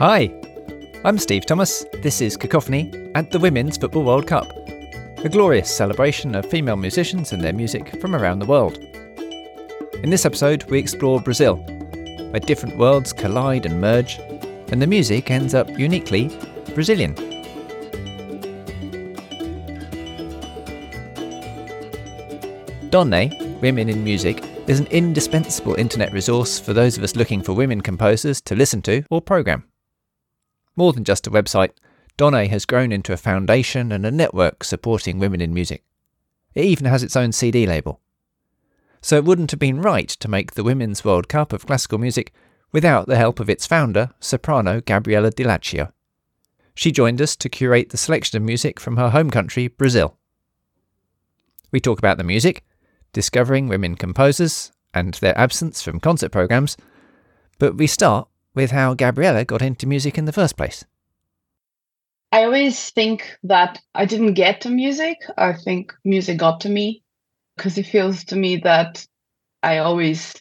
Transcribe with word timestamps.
Hi, 0.00 0.32
I'm 1.04 1.18
Steve 1.18 1.44
Thomas. 1.44 1.84
This 2.00 2.22
is 2.22 2.34
Cacophony 2.34 3.12
at 3.14 3.30
the 3.30 3.38
Women's 3.38 3.76
Football 3.76 4.04
World 4.04 4.26
Cup, 4.26 4.50
a 5.18 5.28
glorious 5.28 5.70
celebration 5.70 6.34
of 6.34 6.46
female 6.46 6.76
musicians 6.76 7.34
and 7.34 7.44
their 7.44 7.52
music 7.52 8.00
from 8.00 8.16
around 8.16 8.38
the 8.38 8.46
world. 8.46 8.78
In 10.02 10.08
this 10.08 10.24
episode, 10.24 10.64
we 10.70 10.78
explore 10.78 11.20
Brazil, 11.20 11.56
where 11.56 12.40
different 12.40 12.78
worlds 12.78 13.12
collide 13.12 13.66
and 13.66 13.78
merge, 13.78 14.18
and 14.72 14.80
the 14.80 14.86
music 14.86 15.30
ends 15.30 15.54
up 15.54 15.68
uniquely 15.78 16.34
Brazilian. 16.74 17.14
Donne, 22.88 23.58
Women 23.60 23.90
in 23.90 24.02
Music, 24.02 24.42
is 24.66 24.80
an 24.80 24.86
indispensable 24.86 25.74
internet 25.74 26.10
resource 26.14 26.58
for 26.58 26.72
those 26.72 26.96
of 26.96 27.04
us 27.04 27.16
looking 27.16 27.42
for 27.42 27.52
women 27.52 27.82
composers 27.82 28.40
to 28.40 28.56
listen 28.56 28.80
to 28.80 29.04
or 29.10 29.20
program. 29.20 29.66
More 30.76 30.92
than 30.92 31.04
just 31.04 31.26
a 31.26 31.30
website, 31.30 31.70
Donne 32.16 32.48
has 32.48 32.66
grown 32.66 32.92
into 32.92 33.12
a 33.12 33.16
foundation 33.16 33.92
and 33.92 34.04
a 34.04 34.10
network 34.10 34.64
supporting 34.64 35.18
women 35.18 35.40
in 35.40 35.54
music. 35.54 35.84
It 36.54 36.64
even 36.64 36.86
has 36.86 37.02
its 37.02 37.16
own 37.16 37.32
CD 37.32 37.66
label. 37.66 38.00
So 39.00 39.16
it 39.16 39.24
wouldn't 39.24 39.50
have 39.50 39.60
been 39.60 39.80
right 39.80 40.08
to 40.08 40.28
make 40.28 40.52
the 40.52 40.64
Women's 40.64 41.04
World 41.04 41.28
Cup 41.28 41.52
of 41.52 41.66
classical 41.66 41.98
music 41.98 42.32
without 42.72 43.06
the 43.06 43.16
help 43.16 43.40
of 43.40 43.48
its 43.48 43.66
founder, 43.66 44.10
soprano 44.20 44.80
Gabriella 44.80 45.30
Di 45.30 45.44
Laccio. 45.44 45.92
She 46.74 46.92
joined 46.92 47.20
us 47.20 47.36
to 47.36 47.48
curate 47.48 47.90
the 47.90 47.96
selection 47.96 48.36
of 48.36 48.42
music 48.42 48.78
from 48.78 48.96
her 48.96 49.10
home 49.10 49.30
country, 49.30 49.68
Brazil. 49.68 50.16
We 51.72 51.80
talk 51.80 51.98
about 51.98 52.18
the 52.18 52.24
music, 52.24 52.64
discovering 53.12 53.68
women 53.68 53.96
composers, 53.96 54.72
and 54.92 55.14
their 55.14 55.38
absence 55.38 55.82
from 55.82 56.00
concert 56.00 56.32
programs, 56.32 56.76
but 57.58 57.76
we 57.76 57.86
start 57.86 58.28
with 58.60 58.72
how 58.72 58.92
Gabriella 58.92 59.44
got 59.44 59.62
into 59.62 59.86
music 59.86 60.18
in 60.18 60.26
the 60.26 60.32
first 60.32 60.56
place. 60.56 60.84
I 62.30 62.44
always 62.44 62.90
think 62.90 63.38
that 63.42 63.80
I 63.94 64.04
didn't 64.04 64.34
get 64.34 64.60
to 64.60 64.68
music. 64.68 65.16
I 65.36 65.54
think 65.54 65.94
music 66.04 66.36
got 66.38 66.60
to 66.60 66.68
me 66.68 67.02
because 67.56 67.78
it 67.78 67.86
feels 67.86 68.24
to 68.24 68.36
me 68.36 68.56
that 68.58 69.06
I 69.62 69.78
always 69.78 70.34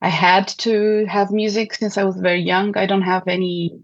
I 0.00 0.08
had 0.08 0.48
to 0.64 1.04
have 1.06 1.30
music 1.30 1.74
since 1.74 1.98
I 1.98 2.04
was 2.04 2.16
very 2.16 2.40
young. 2.40 2.76
I 2.76 2.86
don't 2.86 3.02
have 3.02 3.26
any 3.26 3.80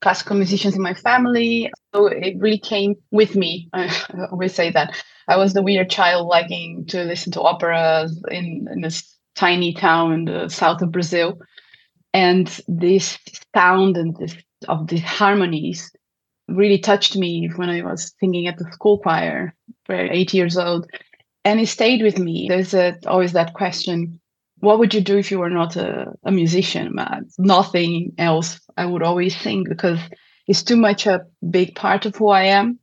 classical 0.00 0.36
musicians 0.36 0.76
in 0.76 0.82
my 0.82 0.94
family, 0.94 1.70
so 1.92 2.06
it 2.06 2.36
really 2.38 2.58
came 2.58 2.94
with 3.10 3.34
me. 3.34 3.68
I 3.74 3.90
always 4.30 4.54
say 4.54 4.70
that 4.70 4.96
I 5.26 5.36
was 5.36 5.52
the 5.52 5.62
weird 5.62 5.90
child 5.90 6.28
liking 6.28 6.86
to 6.86 7.04
listen 7.04 7.32
to 7.32 7.42
operas 7.42 8.18
in, 8.30 8.66
in 8.72 8.80
this 8.80 9.14
tiny 9.34 9.74
town 9.74 10.12
in 10.12 10.24
the 10.24 10.48
south 10.48 10.80
of 10.82 10.92
Brazil, 10.92 11.38
and 12.12 12.60
this 12.68 13.18
sound 13.54 13.96
and 13.96 14.16
this 14.16 14.36
of 14.66 14.88
these 14.88 15.02
harmonies 15.02 15.90
really 16.48 16.78
touched 16.78 17.16
me 17.16 17.48
when 17.56 17.68
I 17.68 17.82
was 17.82 18.12
singing 18.18 18.46
at 18.46 18.56
the 18.56 18.70
school 18.72 18.98
choir, 18.98 19.54
for 19.84 19.94
eight 19.94 20.32
years 20.32 20.56
old, 20.56 20.86
and 21.44 21.60
it 21.60 21.68
stayed 21.68 22.02
with 22.02 22.18
me. 22.18 22.46
There's 22.48 22.74
a, 22.74 22.96
always 23.06 23.32
that 23.32 23.54
question: 23.54 24.20
What 24.60 24.78
would 24.78 24.94
you 24.94 25.00
do 25.00 25.18
if 25.18 25.30
you 25.30 25.38
were 25.38 25.50
not 25.50 25.76
a, 25.76 26.12
a 26.24 26.32
musician? 26.32 26.98
Uh, 26.98 27.20
nothing 27.38 28.12
else. 28.18 28.60
I 28.76 28.86
would 28.86 29.02
always 29.02 29.36
sing 29.36 29.64
because 29.68 30.00
it's 30.46 30.62
too 30.62 30.76
much 30.76 31.06
a 31.06 31.26
big 31.50 31.74
part 31.74 32.06
of 32.06 32.16
who 32.16 32.28
I 32.28 32.44
am. 32.44 32.78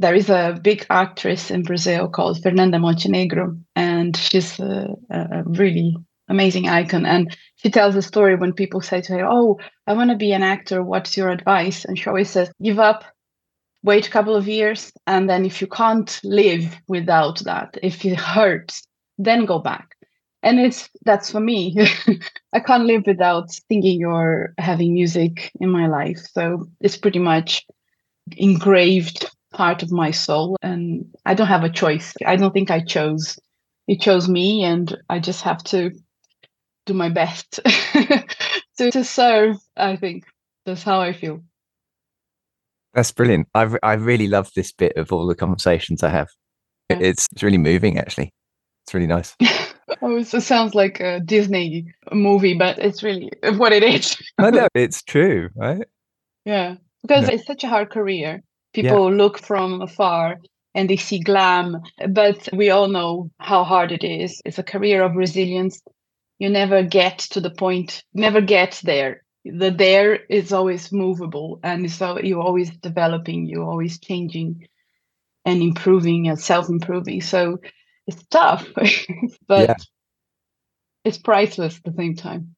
There 0.00 0.14
is 0.14 0.30
a 0.30 0.58
big 0.62 0.86
actress 0.90 1.50
in 1.50 1.62
Brazil 1.62 2.08
called 2.08 2.42
Fernanda 2.42 2.78
Montenegro, 2.78 3.56
and 3.74 4.16
she's 4.16 4.60
a, 4.60 4.94
a 5.10 5.42
really 5.44 5.96
amazing 6.28 6.68
icon. 6.68 7.06
And 7.06 7.36
she 7.56 7.70
tells 7.70 7.96
a 7.96 8.02
story 8.02 8.36
when 8.36 8.52
people 8.52 8.80
say 8.80 9.00
to 9.02 9.12
her, 9.14 9.26
Oh, 9.26 9.58
I 9.86 9.94
want 9.94 10.10
to 10.10 10.16
be 10.16 10.32
an 10.32 10.42
actor. 10.42 10.82
What's 10.82 11.16
your 11.16 11.30
advice? 11.30 11.84
And 11.84 11.98
she 11.98 12.08
always 12.08 12.30
says, 12.30 12.50
Give 12.62 12.78
up, 12.78 13.04
wait 13.82 14.06
a 14.06 14.10
couple 14.10 14.36
of 14.36 14.48
years. 14.48 14.92
And 15.06 15.28
then 15.28 15.44
if 15.44 15.60
you 15.60 15.66
can't 15.66 16.18
live 16.24 16.76
without 16.88 17.40
that, 17.40 17.78
if 17.82 18.04
it 18.04 18.18
hurts, 18.18 18.82
then 19.18 19.44
go 19.44 19.58
back. 19.58 19.94
And 20.42 20.60
it's 20.60 20.88
that's 21.04 21.32
for 21.32 21.40
me. 21.40 21.76
I 22.52 22.60
can't 22.60 22.84
live 22.86 23.02
without 23.06 23.50
singing 23.50 24.04
or 24.04 24.54
having 24.58 24.94
music 24.94 25.50
in 25.60 25.70
my 25.70 25.88
life. 25.88 26.18
So 26.32 26.68
it's 26.80 26.96
pretty 26.96 27.18
much 27.18 27.66
engraved 28.36 29.28
part 29.52 29.82
of 29.82 29.90
my 29.90 30.10
soul. 30.12 30.56
And 30.62 31.06
I 31.26 31.34
don't 31.34 31.48
have 31.48 31.64
a 31.64 31.70
choice. 31.70 32.12
I 32.24 32.36
don't 32.36 32.52
think 32.52 32.70
I 32.70 32.80
chose. 32.80 33.38
It 33.88 34.00
chose 34.00 34.28
me, 34.28 34.64
and 34.64 34.94
I 35.08 35.18
just 35.18 35.42
have 35.42 35.64
to 35.64 35.92
do 36.88 36.94
my 36.94 37.08
best 37.08 37.60
to, 38.78 38.90
to 38.90 39.04
serve 39.04 39.56
i 39.76 39.94
think. 39.96 40.24
That's 40.66 40.82
how 40.82 41.00
i 41.00 41.12
feel. 41.12 41.40
That's 42.94 43.12
brilliant. 43.12 43.48
I 43.54 43.68
i 43.82 43.94
really 43.94 44.28
love 44.28 44.50
this 44.56 44.72
bit 44.72 44.96
of 44.96 45.12
all 45.12 45.26
the 45.26 45.34
conversations 45.34 46.02
i 46.02 46.08
have. 46.08 46.28
Yeah. 46.90 46.98
it's, 47.00 47.28
it's 47.32 47.42
really 47.42 47.58
moving 47.58 47.98
actually. 47.98 48.32
It's 48.84 48.94
really 48.94 49.06
nice. 49.06 49.36
Oh 50.02 50.18
it 50.18 50.26
sounds 50.26 50.74
like 50.74 51.00
a 51.00 51.18
disney 51.20 51.86
movie 52.12 52.54
but 52.54 52.78
it's 52.78 53.02
really 53.02 53.30
what 53.56 53.72
it 53.72 53.82
is. 53.82 54.16
I 54.36 54.50
know. 54.50 54.68
It's 54.74 55.02
true 55.02 55.48
right? 55.56 55.86
Yeah. 56.44 56.76
Because 57.02 57.28
it's 57.28 57.46
such 57.46 57.64
a 57.64 57.68
hard 57.68 57.90
career. 57.90 58.42
People 58.74 59.10
yeah. 59.10 59.16
look 59.16 59.38
from 59.38 59.80
afar 59.80 60.36
and 60.74 60.90
they 60.90 60.96
see 60.96 61.20
glam 61.20 61.80
but 62.10 62.48
we 62.52 62.68
all 62.68 62.88
know 62.88 63.30
how 63.38 63.64
hard 63.64 63.90
it 63.92 64.04
is. 64.04 64.42
It's 64.44 64.58
a 64.58 64.62
career 64.62 65.02
of 65.02 65.16
resilience 65.16 65.80
you 66.38 66.48
never 66.48 66.82
get 66.82 67.18
to 67.18 67.40
the 67.40 67.50
point 67.50 68.02
never 68.14 68.40
get 68.40 68.80
there 68.84 69.24
the 69.44 69.70
there 69.70 70.14
is 70.14 70.52
always 70.52 70.92
movable 70.92 71.60
and 71.62 71.90
so 71.90 72.18
you're 72.20 72.42
always 72.42 72.70
developing 72.78 73.46
you're 73.46 73.68
always 73.68 73.98
changing 73.98 74.66
and 75.44 75.62
improving 75.62 76.28
and 76.28 76.40
self-improving 76.40 77.20
so 77.20 77.58
it's 78.06 78.22
tough 78.30 78.66
but 79.48 79.68
yeah. 79.68 79.74
it's 81.04 81.18
priceless 81.18 81.76
at 81.76 81.84
the 81.84 81.96
same 81.96 82.14
time 82.14 82.54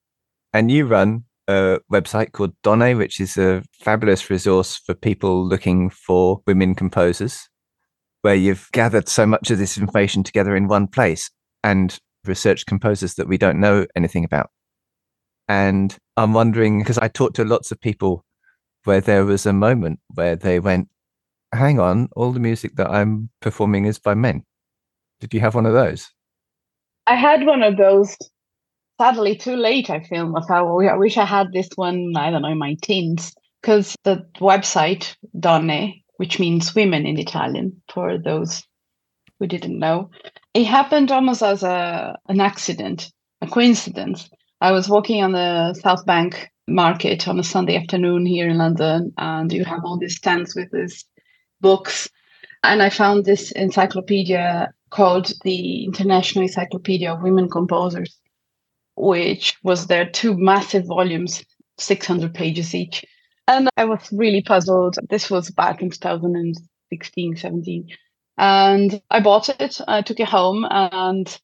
and 0.52 0.70
you 0.70 0.86
run 0.86 1.24
a 1.50 1.80
website 1.92 2.32
called 2.32 2.54
Donne, 2.62 2.96
which 2.96 3.20
is 3.20 3.36
a 3.36 3.62
fabulous 3.72 4.30
resource 4.30 4.76
for 4.76 4.94
people 4.94 5.44
looking 5.46 5.90
for 5.90 6.40
women 6.46 6.74
composers, 6.74 7.48
where 8.22 8.34
you've 8.34 8.68
gathered 8.72 9.08
so 9.08 9.26
much 9.26 9.50
of 9.50 9.58
this 9.58 9.76
information 9.76 10.22
together 10.22 10.54
in 10.54 10.68
one 10.68 10.86
place. 10.86 11.30
And 11.64 11.98
research 12.24 12.66
composers 12.66 13.14
that 13.14 13.28
we 13.28 13.38
don't 13.38 13.60
know 13.60 13.86
anything 13.96 14.24
about. 14.24 14.50
And 15.48 15.96
I'm 16.16 16.32
wondering, 16.32 16.78
because 16.78 16.98
I 16.98 17.08
talked 17.08 17.36
to 17.36 17.44
lots 17.44 17.72
of 17.72 17.80
people 17.80 18.24
where 18.84 19.00
there 19.00 19.24
was 19.24 19.46
a 19.46 19.52
moment 19.52 20.00
where 20.14 20.36
they 20.36 20.60
went, 20.60 20.88
hang 21.52 21.80
on, 21.80 22.08
all 22.14 22.32
the 22.32 22.40
music 22.40 22.76
that 22.76 22.90
I'm 22.90 23.28
performing 23.40 23.84
is 23.84 23.98
by 23.98 24.14
men. 24.14 24.44
Did 25.20 25.34
you 25.34 25.40
have 25.40 25.54
one 25.54 25.66
of 25.66 25.72
those? 25.72 26.08
I 27.06 27.16
had 27.16 27.44
one 27.44 27.62
of 27.62 27.76
those. 27.76 28.16
Sadly, 29.00 29.34
too 29.34 29.56
late. 29.56 29.90
I 29.90 30.00
feel. 30.00 30.32
I 30.50 30.96
wish 30.96 31.16
I 31.16 31.24
had 31.24 31.52
this 31.52 31.68
one. 31.74 32.12
I 32.16 32.30
don't 32.30 32.42
know, 32.42 32.54
my 32.54 32.76
teens, 32.82 33.32
because 33.60 33.96
the 34.04 34.26
website 34.38 35.16
Donne, 35.38 35.94
which 36.18 36.38
means 36.38 36.74
women 36.74 37.06
in 37.06 37.18
Italian, 37.18 37.82
for 37.92 38.18
those 38.18 38.62
who 39.38 39.46
didn't 39.46 39.78
know, 39.78 40.10
it 40.54 40.64
happened 40.64 41.10
almost 41.10 41.42
as 41.42 41.62
a 41.62 42.16
an 42.28 42.40
accident, 42.40 43.12
a 43.40 43.46
coincidence. 43.46 44.28
I 44.60 44.72
was 44.72 44.88
walking 44.88 45.22
on 45.22 45.32
the 45.32 45.74
South 45.74 46.04
Bank 46.04 46.50
market 46.66 47.28
on 47.28 47.38
a 47.38 47.44
Sunday 47.44 47.76
afternoon 47.76 48.26
here 48.26 48.48
in 48.48 48.58
London, 48.58 49.12
and 49.16 49.52
you 49.52 49.64
have 49.64 49.84
all 49.84 49.98
these 49.98 50.16
stands 50.16 50.54
with 50.54 50.70
these 50.72 51.04
books. 51.60 52.08
And 52.62 52.82
I 52.82 52.90
found 52.90 53.24
this 53.24 53.52
encyclopedia 53.52 54.72
called 54.90 55.32
the 55.44 55.84
International 55.84 56.42
Encyclopedia 56.42 57.12
of 57.12 57.22
Women 57.22 57.48
Composers, 57.48 58.18
which 58.96 59.56
was 59.62 59.86
there 59.86 60.08
two 60.08 60.36
massive 60.36 60.86
volumes, 60.86 61.42
600 61.78 62.34
pages 62.34 62.74
each. 62.74 63.04
And 63.48 63.68
I 63.76 63.84
was 63.84 64.08
really 64.12 64.42
puzzled. 64.42 64.96
This 65.08 65.30
was 65.30 65.50
back 65.50 65.80
in 65.80 65.90
2016, 65.90 67.36
17. 67.36 67.88
And 68.40 69.02
I 69.10 69.20
bought 69.20 69.50
it, 69.50 69.82
I 69.86 70.00
took 70.00 70.18
it 70.18 70.26
home, 70.26 70.66
and 70.70 71.38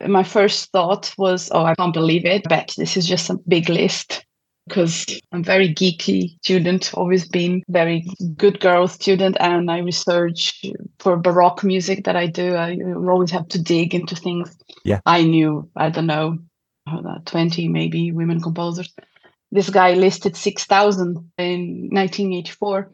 my 0.00 0.22
first 0.22 0.72
thought 0.72 1.12
was, 1.18 1.50
oh, 1.52 1.62
I 1.62 1.74
can't 1.74 1.92
believe 1.92 2.24
it. 2.24 2.46
I 2.46 2.48
bet 2.48 2.72
this 2.78 2.96
is 2.96 3.06
just 3.06 3.28
a 3.28 3.38
big 3.46 3.68
list 3.68 4.24
because 4.66 5.20
I'm 5.32 5.44
very 5.44 5.74
geeky 5.74 6.38
student, 6.42 6.94
always 6.94 7.28
been 7.28 7.62
very 7.68 8.06
good 8.38 8.60
girl 8.60 8.88
student, 8.88 9.36
and 9.40 9.70
I 9.70 9.80
research 9.80 10.64
for 11.00 11.18
Baroque 11.18 11.64
music 11.64 12.04
that 12.04 12.16
I 12.16 12.28
do. 12.28 12.54
I 12.54 12.78
always 12.80 13.30
have 13.30 13.48
to 13.48 13.60
dig 13.60 13.94
into 13.94 14.16
things. 14.16 14.56
Yeah. 14.86 15.00
I 15.04 15.24
knew, 15.24 15.68
I 15.76 15.90
don't 15.90 16.06
know, 16.06 16.38
20 17.26 17.68
maybe 17.68 18.10
women 18.10 18.40
composers. 18.40 18.90
This 19.50 19.68
guy 19.68 19.92
listed 19.92 20.34
6,000 20.34 21.30
in 21.36 21.90
1984. 21.92 22.90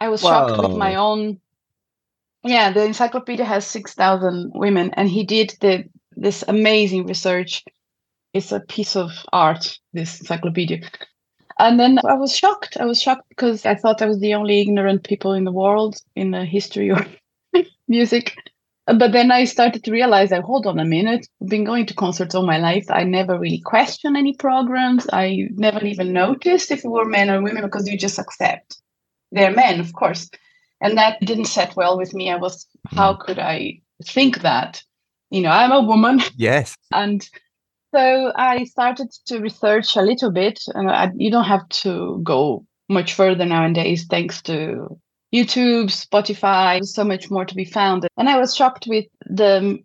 I 0.00 0.10
was 0.10 0.20
shocked 0.20 0.60
with 0.60 0.76
my 0.76 0.96
own 0.96 1.40
yeah, 2.44 2.72
the 2.72 2.84
encyclopedia 2.84 3.44
has 3.44 3.66
6,000 3.66 4.52
women, 4.54 4.90
and 4.94 5.08
he 5.08 5.24
did 5.24 5.54
the 5.60 5.84
this 6.16 6.44
amazing 6.46 7.06
research. 7.06 7.64
It's 8.34 8.52
a 8.52 8.60
piece 8.60 8.96
of 8.96 9.10
art, 9.32 9.78
this 9.92 10.20
encyclopedia. 10.20 10.80
And 11.58 11.78
then 11.78 11.98
I 12.06 12.14
was 12.14 12.36
shocked. 12.36 12.76
I 12.80 12.84
was 12.86 13.00
shocked 13.00 13.28
because 13.28 13.66
I 13.66 13.74
thought 13.74 14.02
I 14.02 14.06
was 14.06 14.20
the 14.20 14.34
only 14.34 14.60
ignorant 14.60 15.04
people 15.04 15.32
in 15.32 15.44
the 15.44 15.52
world 15.52 15.96
in 16.16 16.30
the 16.30 16.44
history 16.44 16.90
of 16.90 17.06
music. 17.88 18.34
But 18.86 19.12
then 19.12 19.30
I 19.30 19.44
started 19.44 19.84
to 19.84 19.92
realize 19.92 20.30
that, 20.30 20.42
hold 20.42 20.66
on 20.66 20.80
a 20.80 20.84
minute, 20.84 21.26
I've 21.42 21.48
been 21.48 21.64
going 21.64 21.86
to 21.86 21.94
concerts 21.94 22.34
all 22.34 22.46
my 22.46 22.58
life. 22.58 22.86
I 22.90 23.04
never 23.04 23.38
really 23.38 23.60
questioned 23.60 24.16
any 24.16 24.34
programs. 24.34 25.06
I 25.12 25.48
never 25.52 25.84
even 25.84 26.12
noticed 26.12 26.70
if 26.70 26.84
it 26.84 26.88
were 26.88 27.04
men 27.04 27.30
or 27.30 27.42
women 27.42 27.62
because 27.62 27.88
you 27.88 27.96
just 27.96 28.18
accept 28.18 28.82
they're 29.32 29.52
men, 29.52 29.80
of 29.80 29.92
course. 29.94 30.30
And 30.82 30.98
that 30.98 31.20
didn't 31.20 31.46
set 31.46 31.76
well 31.76 31.96
with 31.96 32.12
me. 32.12 32.30
I 32.30 32.36
was, 32.36 32.66
how 32.86 33.14
could 33.14 33.38
I 33.38 33.80
think 34.04 34.42
that? 34.42 34.82
You 35.30 35.40
know, 35.40 35.50
I'm 35.50 35.72
a 35.72 35.80
woman. 35.80 36.20
Yes. 36.36 36.76
And 36.92 37.26
so 37.94 38.32
I 38.36 38.64
started 38.64 39.10
to 39.26 39.38
research 39.38 39.96
a 39.96 40.02
little 40.02 40.30
bit, 40.30 40.60
and 40.74 40.90
I, 40.90 41.10
you 41.14 41.30
don't 41.30 41.44
have 41.44 41.68
to 41.84 42.20
go 42.22 42.66
much 42.88 43.14
further 43.14 43.44
nowadays, 43.44 44.06
thanks 44.08 44.42
to 44.42 44.98
YouTube, 45.32 45.86
Spotify, 45.86 46.84
so 46.84 47.04
much 47.04 47.30
more 47.30 47.44
to 47.44 47.54
be 47.54 47.64
found. 47.64 48.06
And 48.16 48.28
I 48.28 48.38
was 48.38 48.54
shocked 48.54 48.86
with 48.86 49.06
the 49.26 49.78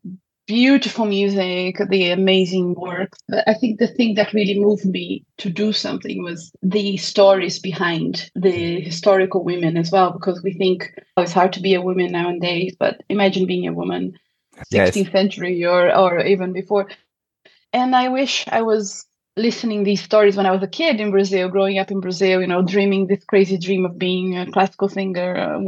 beautiful 0.47 1.05
music, 1.05 1.77
the 1.89 2.09
amazing 2.09 2.73
work. 2.75 3.13
I 3.45 3.53
think 3.53 3.79
the 3.79 3.88
thing 3.88 4.15
that 4.15 4.33
really 4.33 4.57
moved 4.59 4.85
me 4.85 5.25
to 5.38 5.49
do 5.49 5.73
something 5.73 6.23
was 6.23 6.51
the 6.63 6.97
stories 6.97 7.59
behind 7.59 8.31
the 8.33 8.79
historical 8.79 9.44
women 9.44 9.77
as 9.77 9.91
well, 9.91 10.11
because 10.11 10.41
we 10.41 10.53
think 10.53 10.91
oh, 11.17 11.23
it's 11.23 11.33
hard 11.33 11.53
to 11.53 11.59
be 11.59 11.73
a 11.73 11.81
woman 11.81 12.13
nowadays, 12.13 12.75
but 12.79 13.03
imagine 13.09 13.45
being 13.45 13.67
a 13.67 13.73
woman 13.73 14.17
16th 14.73 14.95
yes. 14.95 15.11
century 15.11 15.65
or, 15.65 15.95
or 15.95 16.25
even 16.25 16.53
before. 16.53 16.88
And 17.73 17.95
I 17.95 18.07
wish 18.07 18.45
I 18.47 18.61
was 18.61 19.05
listening 19.35 19.83
these 19.83 20.01
stories 20.01 20.35
when 20.35 20.45
I 20.45 20.51
was 20.51 20.63
a 20.63 20.67
kid 20.67 21.00
in 21.00 21.11
Brazil, 21.11 21.50
growing 21.50 21.77
up 21.77 21.91
in 21.91 22.00
Brazil, 22.00 22.41
you 22.41 22.47
know, 22.47 22.63
dreaming 22.63 23.05
this 23.07 23.23
crazy 23.25 23.57
dream 23.57 23.85
of 23.85 24.00
being 24.00 24.38
a 24.38 24.50
classical 24.51 24.89
singer 24.89 25.38
uh, 25.38 25.59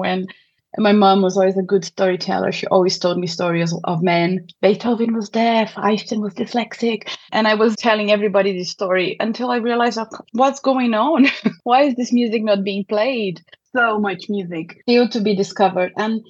when 0.75 0.83
my 0.83 0.91
mom 0.91 1.21
was 1.21 1.37
always 1.37 1.57
a 1.57 1.63
good 1.63 1.85
storyteller. 1.85 2.51
She 2.51 2.67
always 2.67 2.97
told 2.99 3.17
me 3.17 3.27
stories 3.27 3.73
of 3.83 4.03
men. 4.03 4.47
Beethoven 4.61 5.13
was 5.13 5.29
deaf, 5.29 5.77
Einstein 5.77 6.21
was 6.21 6.33
dyslexic. 6.33 7.09
And 7.31 7.47
I 7.47 7.55
was 7.55 7.75
telling 7.75 8.11
everybody 8.11 8.57
this 8.57 8.69
story 8.69 9.15
until 9.19 9.51
I 9.51 9.57
realized 9.57 9.97
oh, 9.97 10.07
what's 10.33 10.59
going 10.59 10.93
on? 10.93 11.27
Why 11.63 11.83
is 11.83 11.95
this 11.95 12.13
music 12.13 12.43
not 12.43 12.63
being 12.63 12.85
played? 12.85 13.41
So 13.75 13.99
much 13.99 14.29
music 14.29 14.79
still 14.81 15.07
to 15.09 15.21
be 15.21 15.35
discovered. 15.35 15.93
And 15.97 16.21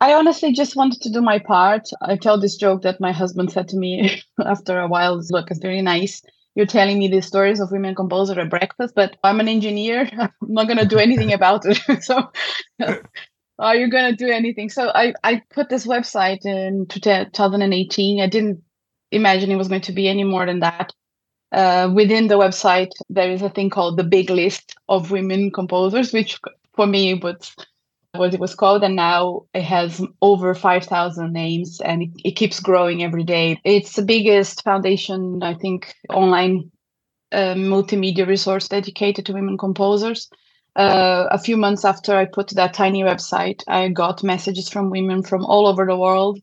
I 0.00 0.14
honestly 0.14 0.52
just 0.52 0.76
wanted 0.76 1.02
to 1.02 1.10
do 1.10 1.20
my 1.20 1.38
part. 1.38 1.88
I 2.00 2.16
tell 2.16 2.40
this 2.40 2.56
joke 2.56 2.82
that 2.82 3.00
my 3.00 3.12
husband 3.12 3.52
said 3.52 3.68
to 3.68 3.76
me 3.76 4.22
after 4.44 4.80
a 4.80 4.88
while 4.88 5.20
look, 5.30 5.50
it's 5.50 5.60
very 5.60 5.82
nice. 5.82 6.22
You're 6.54 6.66
telling 6.66 6.98
me 6.98 7.08
these 7.08 7.26
stories 7.26 7.60
of 7.60 7.70
women 7.70 7.94
composers 7.94 8.36
at 8.36 8.50
breakfast, 8.50 8.94
but 8.96 9.16
I'm 9.22 9.40
an 9.40 9.48
engineer. 9.48 10.08
I'm 10.18 10.30
not 10.40 10.66
going 10.66 10.78
to 10.78 10.86
do 10.86 10.98
anything 10.98 11.32
about 11.32 11.64
it. 11.64 12.02
so, 12.02 12.30
are 13.60 13.76
you 13.76 13.88
going 13.88 14.10
to 14.10 14.16
do 14.16 14.30
anything? 14.30 14.70
So, 14.70 14.90
I, 14.94 15.14
I 15.22 15.42
put 15.50 15.68
this 15.68 15.86
website 15.86 16.44
in 16.44 16.86
2018. 16.86 18.20
I 18.20 18.26
didn't 18.26 18.62
imagine 19.12 19.50
it 19.50 19.56
was 19.56 19.68
going 19.68 19.82
to 19.82 19.92
be 19.92 20.08
any 20.08 20.24
more 20.24 20.46
than 20.46 20.60
that. 20.60 20.92
Uh, 21.52 21.90
within 21.92 22.28
the 22.28 22.38
website, 22.38 22.90
there 23.08 23.30
is 23.30 23.42
a 23.42 23.50
thing 23.50 23.70
called 23.70 23.96
the 23.96 24.04
big 24.04 24.30
list 24.30 24.76
of 24.88 25.10
women 25.10 25.50
composers, 25.50 26.12
which 26.12 26.38
for 26.74 26.86
me 26.86 27.14
was 27.14 27.54
what 28.14 28.34
it 28.34 28.40
was 28.40 28.54
called 28.54 28.82
and 28.82 28.96
now 28.96 29.44
it 29.54 29.62
has 29.62 30.04
over 30.20 30.54
5000 30.54 31.32
names 31.32 31.80
and 31.80 32.02
it, 32.02 32.10
it, 32.24 32.30
keeps 32.32 32.58
growing 32.58 33.02
every 33.02 33.22
day 33.22 33.60
it's 33.64 33.94
the 33.94 34.02
biggest 34.02 34.64
foundation 34.64 35.42
i 35.42 35.54
think 35.54 35.94
online 36.08 36.70
uh, 37.32 37.54
multimedia 37.54 38.26
resource 38.26 38.66
dedicated 38.66 39.24
to 39.24 39.32
women 39.32 39.56
composers 39.56 40.28
uh, 40.76 41.26
a 41.30 41.38
few 41.38 41.56
months 41.56 41.84
after 41.84 42.16
i 42.16 42.24
put 42.24 42.48
that 42.50 42.74
tiny 42.74 43.02
website 43.02 43.62
i 43.68 43.88
got 43.88 44.22
messages 44.22 44.68
from 44.68 44.90
women 44.90 45.22
from 45.22 45.44
all 45.44 45.66
over 45.66 45.86
the 45.86 45.96
world 45.96 46.38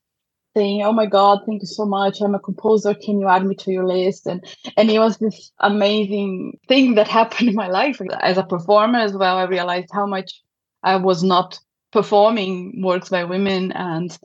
saying 0.56 0.82
oh 0.84 0.92
my 0.92 1.06
god 1.06 1.40
thank 1.46 1.62
you 1.62 1.68
so 1.68 1.86
much. 1.86 2.20
I'm 2.20 2.34
a 2.34 2.40
composer. 2.40 2.96
Can 2.96 3.20
you 3.20 3.28
add 3.28 3.46
me 3.46 3.54
to 3.56 3.72
your 3.72 3.86
list? 3.86 4.26
And 4.26 4.44
and 4.76 4.90
it 4.90 4.98
was 4.98 5.18
this 5.18 5.52
amazing 5.60 6.58
thing 6.68 6.96
that 6.96 7.08
happened 7.20 7.50
in 7.50 7.56
my 7.56 7.68
life. 7.68 8.02
As 8.22 8.40
a 8.40 8.44
performer 8.44 8.98
as 9.00 9.14
well 9.14 9.38
i 9.38 9.44
realized 9.44 9.90
how 9.94 10.08
much 10.08 10.42
I 10.84 10.96
was 10.96 11.24
not 11.24 11.60
performing 11.92 12.82
works 12.82 13.10
by 13.10 13.24
women. 13.24 13.72
And 13.74 14.18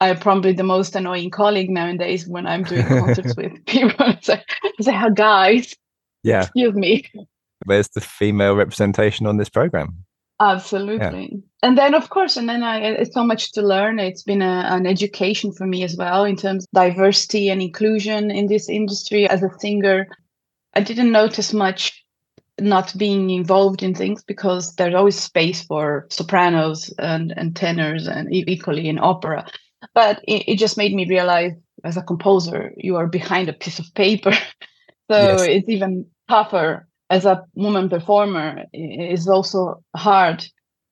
I'm 0.00 0.18
probably 0.18 0.52
the 0.52 0.62
most 0.62 0.94
annoying 0.96 1.30
colleague 1.30 1.70
nowadays 1.70 2.26
when 2.26 2.46
I'm 2.46 2.64
doing 2.64 2.86
concerts 2.86 3.36
with 3.40 3.64
people. 3.66 4.12
Say, 4.20 4.42
oh, 4.88 5.10
guys, 5.10 5.74
yeah, 6.22 6.42
excuse 6.42 6.74
me. 6.74 7.10
Where's 7.64 7.88
the 7.88 8.00
female 8.00 8.54
representation 8.54 9.26
on 9.26 9.36
this 9.36 9.48
program? 9.48 10.04
Absolutely. 10.40 11.30
Yeah. 11.32 11.38
And 11.62 11.76
then, 11.76 11.94
of 11.94 12.10
course, 12.10 12.36
and 12.36 12.48
then 12.48 12.62
I, 12.62 12.78
it's 12.78 13.14
so 13.14 13.24
much 13.24 13.52
to 13.52 13.62
learn. 13.62 13.98
It's 13.98 14.22
been 14.22 14.42
a, 14.42 14.64
an 14.70 14.86
education 14.86 15.52
for 15.52 15.66
me 15.66 15.82
as 15.82 15.96
well 15.96 16.24
in 16.24 16.36
terms 16.36 16.64
of 16.64 16.70
diversity 16.72 17.48
and 17.48 17.60
inclusion 17.60 18.30
in 18.30 18.46
this 18.46 18.68
industry. 18.68 19.28
As 19.28 19.42
a 19.42 19.50
singer, 19.58 20.06
I 20.74 20.80
didn't 20.80 21.10
notice 21.10 21.52
much 21.52 22.04
not 22.60 22.96
being 22.96 23.30
involved 23.30 23.82
in 23.82 23.94
things 23.94 24.22
because 24.22 24.74
there's 24.76 24.94
always 24.94 25.18
space 25.18 25.62
for 25.62 26.06
sopranos 26.10 26.92
and, 26.98 27.32
and 27.36 27.56
tenors 27.56 28.06
and 28.06 28.32
equally 28.32 28.88
in 28.88 28.98
opera. 28.98 29.46
But 29.94 30.22
it, 30.26 30.44
it 30.48 30.56
just 30.56 30.76
made 30.76 30.94
me 30.94 31.08
realize 31.08 31.52
as 31.84 31.96
a 31.96 32.02
composer, 32.02 32.72
you 32.76 32.96
are 32.96 33.06
behind 33.06 33.48
a 33.48 33.52
piece 33.52 33.78
of 33.78 33.92
paper. 33.94 34.32
so 35.10 35.18
yes. 35.18 35.42
it's 35.42 35.68
even 35.68 36.06
tougher 36.28 36.87
as 37.10 37.24
a 37.24 37.44
woman 37.54 37.88
performer. 37.88 38.64
is 38.72 39.28
also 39.28 39.82
hard 39.96 40.44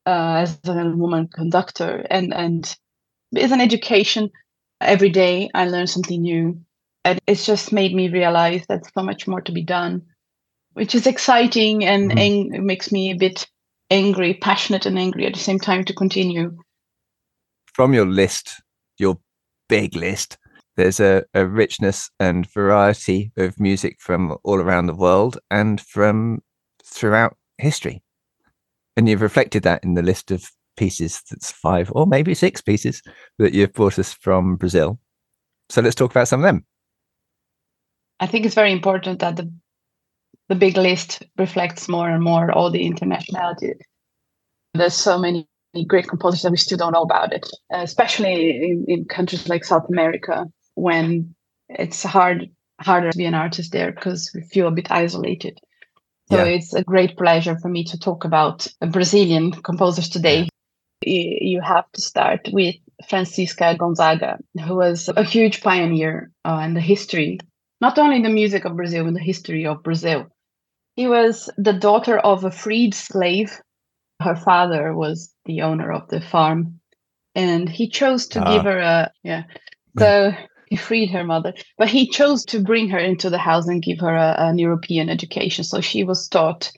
uh, 0.06 0.44
as 0.44 0.58
a 0.64 0.90
woman 0.90 1.28
conductor. 1.28 2.06
And, 2.10 2.32
and 2.32 2.76
it's 3.32 3.52
an 3.52 3.60
education. 3.60 4.30
Every 4.80 5.10
day 5.10 5.50
I 5.54 5.66
learn 5.66 5.86
something 5.86 6.20
new. 6.20 6.60
And 7.04 7.20
it's 7.26 7.46
just 7.46 7.72
made 7.72 7.94
me 7.94 8.08
realize 8.08 8.64
that 8.68 8.84
so 8.92 9.02
much 9.02 9.28
more 9.28 9.40
to 9.42 9.52
be 9.52 9.62
done 9.62 10.02
which 10.76 10.94
is 10.94 11.06
exciting 11.06 11.86
and 11.86 12.10
mm-hmm. 12.10 12.18
ang- 12.18 12.66
makes 12.66 12.92
me 12.92 13.10
a 13.10 13.16
bit 13.16 13.46
angry, 13.90 14.34
passionate 14.34 14.84
and 14.84 14.98
angry 14.98 15.24
at 15.24 15.32
the 15.32 15.40
same 15.40 15.58
time 15.58 15.82
to 15.82 15.94
continue. 15.94 16.54
From 17.72 17.94
your 17.94 18.04
list, 18.04 18.60
your 18.98 19.18
big 19.70 19.96
list, 19.96 20.36
there's 20.76 21.00
a, 21.00 21.24
a 21.34 21.46
richness 21.46 22.10
and 22.20 22.50
variety 22.52 23.32
of 23.36 23.58
music 23.58 23.96
from 23.98 24.36
all 24.44 24.60
around 24.60 24.86
the 24.86 24.94
world 24.94 25.38
and 25.50 25.80
from 25.80 26.42
throughout 26.84 27.36
history. 27.58 28.02
And 28.96 29.08
you've 29.08 29.22
reflected 29.22 29.62
that 29.64 29.84
in 29.84 29.94
the 29.94 30.02
list 30.02 30.30
of 30.30 30.50
pieces 30.76 31.22
that's 31.30 31.50
five 31.50 31.90
or 31.94 32.06
maybe 32.06 32.34
six 32.34 32.60
pieces 32.60 33.02
that 33.38 33.54
you've 33.54 33.72
brought 33.72 33.98
us 33.98 34.12
from 34.12 34.56
Brazil. 34.56 34.98
So 35.70 35.80
let's 35.80 35.94
talk 35.94 36.10
about 36.10 36.28
some 36.28 36.40
of 36.40 36.44
them. 36.44 36.64
I 38.20 38.26
think 38.26 38.46
it's 38.46 38.54
very 38.54 38.72
important 38.72 39.20
that 39.20 39.36
the 39.36 39.50
the 40.48 40.54
big 40.54 40.76
list 40.76 41.24
reflects 41.38 41.88
more 41.88 42.08
and 42.08 42.22
more 42.22 42.52
all 42.52 42.70
the 42.70 42.88
internationality. 42.88 43.72
There's 44.74 44.94
so 44.94 45.18
many 45.18 45.48
great 45.88 46.06
composers 46.06 46.42
that 46.42 46.52
we 46.52 46.56
still 46.56 46.78
don't 46.78 46.92
know 46.92 47.02
about 47.02 47.32
it, 47.32 47.48
especially 47.72 48.50
in, 48.50 48.84
in 48.86 49.04
countries 49.06 49.48
like 49.48 49.64
South 49.64 49.88
America 49.88 50.46
when 50.76 51.34
it's 51.68 52.04
hard 52.04 52.50
harder 52.78 53.10
to 53.10 53.18
be 53.18 53.24
an 53.24 53.34
artist 53.34 53.72
there 53.72 53.90
because 53.90 54.30
we 54.34 54.42
feel 54.42 54.68
a 54.68 54.70
bit 54.70 54.90
isolated. 54.90 55.58
So 56.30 56.38
yeah. 56.38 56.44
it's 56.44 56.74
a 56.74 56.84
great 56.84 57.16
pleasure 57.16 57.56
for 57.58 57.68
me 57.68 57.84
to 57.84 57.98
talk 57.98 58.24
about 58.24 58.66
Brazilian 58.90 59.52
composers 59.52 60.08
today. 60.08 60.48
You, 61.02 61.60
have 61.60 61.90
to 61.92 62.00
start 62.00 62.48
with 62.52 62.74
Francisca 63.08 63.76
Gonzaga, 63.78 64.38
who 64.64 64.76
was 64.76 65.08
a 65.08 65.22
huge 65.22 65.62
pioneer 65.62 66.30
uh, 66.44 66.60
in 66.64 66.74
the 66.74 66.80
history, 66.80 67.38
not 67.80 67.98
only 67.98 68.16
in 68.16 68.22
the 68.22 68.28
music 68.28 68.64
of 68.64 68.76
Brazil, 68.76 69.06
in 69.06 69.14
the 69.14 69.20
history 69.20 69.66
of 69.66 69.82
Brazil. 69.82 70.26
He 70.96 71.06
was 71.06 71.50
the 71.58 71.74
daughter 71.74 72.18
of 72.18 72.44
a 72.44 72.50
freed 72.50 72.94
slave. 72.94 73.60
Her 74.20 74.34
father 74.34 74.94
was 74.94 75.32
the 75.44 75.62
owner 75.62 75.92
of 75.92 76.08
the 76.08 76.20
farm, 76.20 76.80
and 77.34 77.68
he 77.68 77.88
chose 77.88 78.26
to 78.28 78.40
give 78.40 78.66
ah. 78.66 78.70
her 78.70 78.78
a 78.78 79.12
yeah. 79.22 79.44
So 79.98 80.32
he 80.66 80.76
freed 80.76 81.10
her 81.10 81.24
mother, 81.24 81.54
but 81.78 81.88
he 81.88 82.08
chose 82.08 82.44
to 82.46 82.60
bring 82.60 82.88
her 82.88 82.98
into 82.98 83.30
the 83.30 83.38
house 83.38 83.68
and 83.68 83.82
give 83.82 84.00
her 84.00 84.14
a, 84.14 84.34
an 84.38 84.58
European 84.58 85.08
education. 85.08 85.64
So 85.64 85.80
she 85.80 86.04
was 86.04 86.28
taught. 86.28 86.72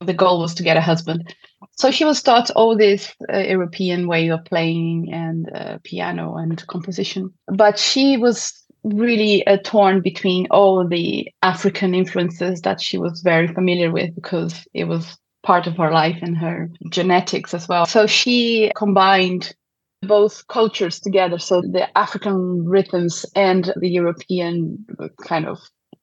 The 0.00 0.12
goal 0.12 0.40
was 0.40 0.54
to 0.54 0.64
get 0.64 0.76
a 0.76 0.80
husband. 0.80 1.32
So 1.76 1.92
she 1.92 2.04
was 2.04 2.22
taught 2.22 2.50
all 2.50 2.76
this 2.76 3.14
uh, 3.32 3.38
European 3.38 4.08
way 4.08 4.28
of 4.28 4.44
playing 4.44 5.12
and 5.12 5.48
uh, 5.54 5.78
piano 5.84 6.34
and 6.36 6.66
composition. 6.66 7.32
But 7.46 7.78
she 7.78 8.16
was 8.16 8.52
really 8.82 9.46
uh, 9.46 9.58
torn 9.62 10.00
between 10.00 10.48
all 10.50 10.86
the 10.86 11.28
African 11.42 11.94
influences 11.94 12.62
that 12.62 12.80
she 12.80 12.98
was 12.98 13.22
very 13.22 13.46
familiar 13.46 13.92
with 13.92 14.14
because 14.14 14.66
it 14.74 14.84
was 14.84 15.16
part 15.42 15.66
of 15.66 15.76
her 15.76 15.90
life 15.90 16.18
and 16.22 16.36
her 16.36 16.70
genetics 16.90 17.54
as 17.54 17.68
well. 17.68 17.86
So 17.86 18.06
she 18.06 18.72
combined 18.76 19.54
both 20.02 20.46
cultures 20.48 21.00
together. 21.00 21.38
So 21.38 21.60
the 21.60 21.86
African 21.96 22.64
rhythms 22.64 23.24
and 23.34 23.72
the 23.76 23.88
European 23.88 24.84
kind 25.24 25.46
of 25.46 25.58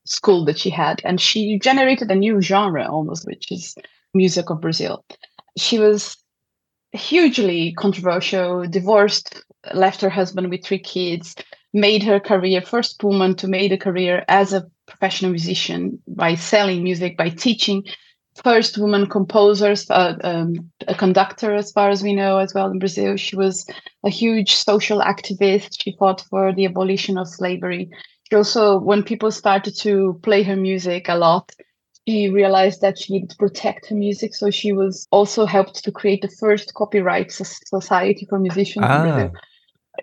school 0.05 0.45
that 0.45 0.57
she 0.57 0.69
had. 0.69 1.01
And 1.03 1.21
she 1.21 1.59
generated 1.59 2.09
a 2.09 2.15
new 2.15 2.41
genre 2.41 2.89
almost, 2.89 3.27
which 3.27 3.51
is 3.51 3.75
music 4.13 4.49
of 4.49 4.61
Brazil. 4.61 5.05
She 5.57 5.79
was 5.79 6.17
hugely 6.91 7.73
controversial, 7.73 8.65
divorced, 8.67 9.43
left 9.73 10.01
her 10.01 10.09
husband 10.09 10.49
with 10.49 10.63
three 10.63 10.79
kids, 10.79 11.35
made 11.73 12.01
her 12.03 12.19
career, 12.19 12.61
first 12.61 13.03
woman 13.03 13.35
to 13.35 13.47
made 13.47 13.71
a 13.71 13.77
career 13.77 14.23
as 14.27 14.53
a 14.53 14.65
professional 14.87 15.31
musician 15.31 16.01
by 16.07 16.35
selling 16.35 16.83
music, 16.83 17.17
by 17.17 17.29
teaching. 17.29 17.83
First 18.43 18.77
woman 18.77 19.07
composer, 19.07 19.73
uh, 19.89 20.15
um, 20.23 20.71
a 20.87 20.95
conductor, 20.95 21.53
as 21.53 21.71
far 21.71 21.89
as 21.89 22.01
we 22.01 22.13
know, 22.13 22.37
as 22.37 22.53
well 22.53 22.71
in 22.71 22.79
Brazil. 22.79 23.17
She 23.17 23.35
was 23.35 23.65
a 24.03 24.09
huge 24.09 24.55
social 24.55 25.01
activist. 25.01 25.81
She 25.81 25.95
fought 25.99 26.21
for 26.29 26.53
the 26.53 26.65
abolition 26.65 27.17
of 27.17 27.27
slavery. 27.27 27.89
She 28.29 28.35
also, 28.35 28.79
when 28.79 29.03
people 29.03 29.31
started 29.31 29.75
to 29.79 30.19
play 30.23 30.43
her 30.43 30.55
music 30.55 31.09
a 31.09 31.15
lot, 31.15 31.51
she 32.07 32.29
realized 32.29 32.81
that 32.81 32.97
she 32.97 33.13
needed 33.13 33.31
to 33.31 33.35
protect 33.35 33.87
her 33.87 33.95
music. 33.95 34.33
So 34.33 34.49
she 34.49 34.71
was 34.71 35.07
also 35.11 35.45
helped 35.45 35.83
to 35.83 35.91
create 35.91 36.21
the 36.21 36.29
first 36.29 36.73
copyright 36.75 37.31
society 37.31 38.25
for 38.29 38.39
musicians 38.39 38.85
ah. 38.87 39.03
in 39.03 39.09
Brazil 39.09 39.31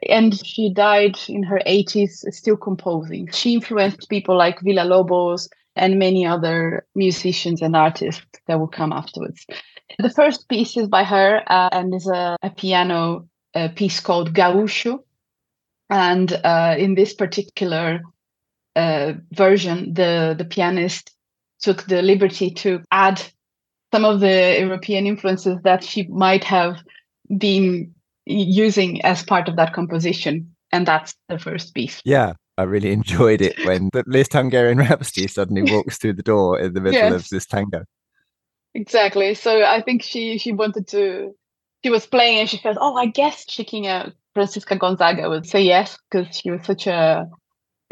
and 0.09 0.47
she 0.47 0.73
died 0.73 1.17
in 1.29 1.43
her 1.43 1.61
80s 1.67 2.25
still 2.33 2.57
composing. 2.57 3.31
She 3.31 3.55
influenced 3.55 4.09
people 4.09 4.37
like 4.37 4.61
Villa 4.61 4.85
Lobos 4.85 5.49
and 5.77 5.99
many 5.99 6.27
other 6.27 6.87
musicians 6.95 7.63
and 7.63 7.77
artists 7.77 8.25
that 8.47 8.59
will 8.59 8.69
come 8.69 8.93
afterwards. 8.93 9.47
The 9.99 10.11
first 10.11 10.49
piece 10.49 10.77
is 10.77 10.89
by 10.89 11.05
her 11.05 11.43
uh, 11.47 11.69
and 11.73 11.95
is 11.95 12.09
a, 12.09 12.37
a 12.43 12.51
piano 12.51 13.29
a 13.55 13.69
piece 13.71 14.01
called 14.01 14.35
Gaúcho. 14.35 14.99
And 15.89 16.33
uh, 16.45 16.75
in 16.79 16.95
this 16.95 17.15
particular 17.15 18.01
uh, 18.75 19.15
version, 19.33 19.95
the, 19.95 20.35
the 20.37 20.45
pianist 20.45 21.13
took 21.61 21.87
the 21.87 22.03
liberty 22.03 22.51
to 22.51 22.83
add 22.91 23.23
some 23.95 24.05
of 24.05 24.21
the 24.21 24.57
European 24.59 25.07
influences 25.07 25.57
that 25.63 25.83
she 25.83 26.07
might 26.09 26.45
have 26.45 26.83
been 27.39 27.95
using 28.27 29.01
as 29.03 29.23
part 29.23 29.49
of 29.49 29.57
that 29.57 29.73
composition. 29.73 30.55
And 30.73 30.87
that's 30.87 31.15
the 31.29 31.39
first 31.39 31.75
piece. 31.75 32.03
Yeah. 32.05 32.35
I 32.59 32.63
really 32.63 32.93
enjoyed 32.93 33.43
it 33.43 33.55
when 33.67 33.91
the 33.93 34.05
Liszt 34.07 34.33
Hungarian 34.33 34.79
Rhapsody 34.87 35.29
suddenly 35.29 35.63
walks 35.73 35.99
through 35.99 36.15
the 36.15 36.23
door 36.23 36.59
in 36.59 36.73
the 36.73 36.81
middle 36.81 36.99
yes. 36.99 37.13
of 37.13 37.29
this 37.29 37.47
tango. 37.47 37.85
Exactly. 38.75 39.35
So 39.35 39.63
I 39.63 39.83
think 39.83 40.03
she 40.03 40.39
she 40.39 40.53
wanted 40.53 40.89
to 40.89 41.35
she 41.85 41.91
was 41.91 42.07
playing 42.07 42.41
and 42.41 42.51
she 42.51 42.59
felt, 42.59 42.79
oh, 42.81 42.97
I 42.97 43.07
guess 43.07 43.45
Chiquinha 43.47 44.13
Francisca 44.35 44.77
Gonzaga 44.77 45.29
would 45.29 45.47
say 45.47 45.63
yes 45.63 45.99
because 46.11 46.37
she 46.37 46.51
was 46.51 46.65
such 46.65 46.87
a 46.87 47.29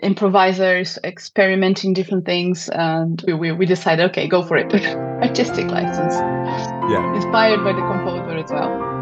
improviser, 0.02 0.82
experimenting 1.04 1.94
different 1.94 2.26
things, 2.26 2.68
and 2.68 3.22
we, 3.26 3.32
we, 3.32 3.52
we 3.52 3.66
decided, 3.66 4.10
okay, 4.10 4.28
go 4.28 4.42
for 4.42 4.56
it. 4.56 4.72
Artistic 5.22 5.66
license. 5.68 6.14
Yeah. 6.14 7.14
Inspired 7.14 7.64
by 7.64 7.72
the 7.72 7.80
composer 7.80 8.36
as 8.36 8.50
well. 8.50 8.93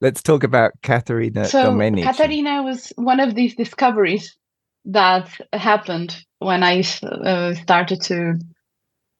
Let's 0.00 0.22
talk 0.22 0.44
about 0.44 0.72
Catarina 0.82 1.44
so 1.44 1.72
Domenici. 1.72 2.04
Catarina 2.04 2.62
was 2.62 2.92
one 2.96 3.18
of 3.18 3.34
these 3.34 3.56
discoveries 3.56 4.36
that 4.84 5.28
happened 5.52 6.24
when 6.38 6.62
I 6.62 6.84
uh, 7.02 7.54
started 7.54 8.00
to 8.02 8.34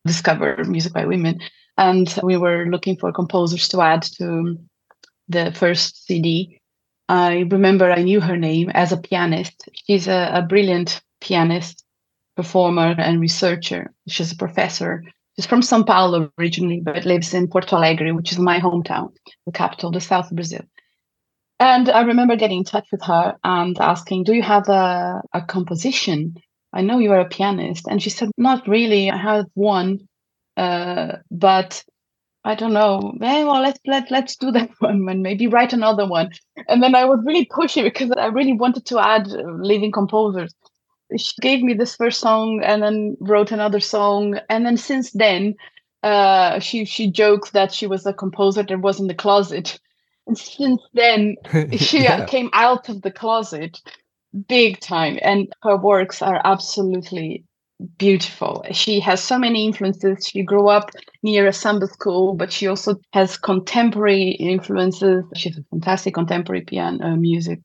discover 0.06 0.62
music 0.64 0.92
by 0.92 1.04
women. 1.04 1.40
And 1.76 2.12
we 2.22 2.36
were 2.36 2.66
looking 2.66 2.96
for 2.96 3.12
composers 3.12 3.68
to 3.68 3.80
add 3.80 4.02
to 4.18 4.56
the 5.28 5.52
first 5.52 6.06
CD. 6.06 6.60
I 7.08 7.46
remember 7.50 7.90
I 7.90 8.02
knew 8.02 8.20
her 8.20 8.36
name 8.36 8.70
as 8.70 8.92
a 8.92 8.96
pianist. 8.96 9.68
She's 9.86 10.06
a, 10.06 10.30
a 10.34 10.42
brilliant 10.42 11.00
pianist, 11.20 11.84
performer, 12.36 12.94
and 12.98 13.20
researcher. 13.20 13.92
She's 14.06 14.32
a 14.32 14.36
professor 14.36 15.02
She's 15.38 15.46
from 15.46 15.60
São 15.60 15.86
Paulo 15.86 16.32
originally, 16.36 16.80
but 16.80 17.04
lives 17.04 17.32
in 17.32 17.46
Porto 17.46 17.76
Alegre, 17.76 18.12
which 18.12 18.32
is 18.32 18.40
my 18.40 18.58
hometown, 18.58 19.12
the 19.46 19.52
capital, 19.52 19.92
the 19.92 20.00
south 20.00 20.32
of 20.32 20.34
Brazil. 20.34 20.62
And 21.60 21.88
I 21.88 22.00
remember 22.00 22.34
getting 22.34 22.58
in 22.58 22.64
touch 22.64 22.88
with 22.90 23.04
her 23.04 23.36
and 23.44 23.78
asking, 23.78 24.24
Do 24.24 24.32
you 24.32 24.42
have 24.42 24.68
a, 24.68 25.22
a 25.32 25.42
composition? 25.42 26.34
I 26.72 26.82
know 26.82 26.98
you 26.98 27.12
are 27.12 27.20
a 27.20 27.28
pianist. 27.28 27.86
And 27.88 28.02
she 28.02 28.10
said, 28.10 28.32
Not 28.36 28.66
really. 28.66 29.12
I 29.12 29.16
have 29.16 29.46
one, 29.54 30.08
uh, 30.56 31.18
but 31.30 31.84
I 32.42 32.56
don't 32.56 32.72
know. 32.72 33.14
Eh, 33.22 33.44
well, 33.44 33.62
let's 33.62 33.78
let 33.86 34.10
let's 34.10 34.34
do 34.34 34.50
that 34.50 34.70
one 34.80 35.08
and 35.08 35.22
maybe 35.22 35.46
write 35.46 35.72
another 35.72 36.08
one. 36.08 36.30
And 36.66 36.82
then 36.82 36.96
I 36.96 37.04
was 37.04 37.20
really 37.24 37.46
pushy 37.46 37.84
because 37.84 38.10
I 38.10 38.26
really 38.26 38.54
wanted 38.54 38.86
to 38.86 38.98
add 38.98 39.28
living 39.28 39.92
composers 39.92 40.52
she 41.16 41.32
gave 41.40 41.62
me 41.62 41.74
this 41.74 41.96
first 41.96 42.20
song 42.20 42.60
and 42.62 42.82
then 42.82 43.16
wrote 43.20 43.52
another 43.52 43.80
song. 43.80 44.38
And 44.48 44.66
then 44.66 44.76
since 44.76 45.10
then 45.12 45.54
uh, 46.02 46.58
she 46.60 46.84
she 46.84 47.10
jokes 47.10 47.50
that 47.50 47.72
she 47.72 47.86
was 47.86 48.06
a 48.06 48.12
composer 48.12 48.62
that 48.62 48.80
was 48.80 49.00
in 49.00 49.06
the 49.06 49.14
closet. 49.14 49.78
And 50.26 50.36
since 50.36 50.82
then 50.92 51.36
she 51.76 52.02
yeah. 52.02 52.26
came 52.26 52.50
out 52.52 52.88
of 52.88 53.02
the 53.02 53.10
closet 53.10 53.80
big 54.46 54.80
time. 54.80 55.18
And 55.22 55.52
her 55.62 55.76
works 55.76 56.20
are 56.20 56.40
absolutely 56.44 57.44
beautiful. 57.96 58.64
She 58.72 59.00
has 59.00 59.22
so 59.22 59.38
many 59.38 59.64
influences. 59.64 60.26
She 60.26 60.42
grew 60.42 60.68
up 60.68 60.90
near 61.22 61.46
a 61.46 61.52
samba 61.52 61.86
school 61.86 62.34
but 62.34 62.52
she 62.52 62.66
also 62.66 62.96
has 63.12 63.38
contemporary 63.38 64.30
influences. 64.32 65.24
She's 65.34 65.56
a 65.56 65.64
fantastic 65.70 66.14
contemporary 66.14 66.62
piano 66.62 67.02
uh, 67.04 67.16
music 67.16 67.60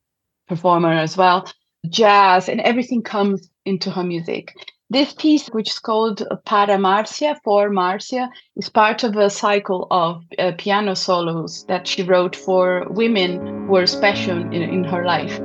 performer 0.47 0.93
as 0.93 1.17
well 1.17 1.47
jazz, 1.89 2.49
and 2.49 2.61
everything 2.61 3.01
comes 3.01 3.49
into 3.65 3.91
her 3.91 4.03
music. 4.03 4.53
This 4.89 5.13
piece, 5.13 5.47
which 5.47 5.69
is 5.69 5.79
called 5.79 6.21
Para 6.45 6.77
Marcia, 6.77 7.39
for 7.43 7.69
Marcia, 7.69 8.29
is 8.55 8.69
part 8.69 9.03
of 9.03 9.15
a 9.15 9.29
cycle 9.29 9.87
of 9.89 10.23
uh, 10.37 10.51
piano 10.57 10.93
solos 10.93 11.65
that 11.67 11.87
she 11.87 12.03
wrote 12.03 12.35
for 12.35 12.85
women 12.89 13.65
who 13.65 13.71
were 13.71 13.87
special 13.87 14.37
in, 14.37 14.61
in 14.61 14.83
her 14.83 15.03
life. 15.05 15.39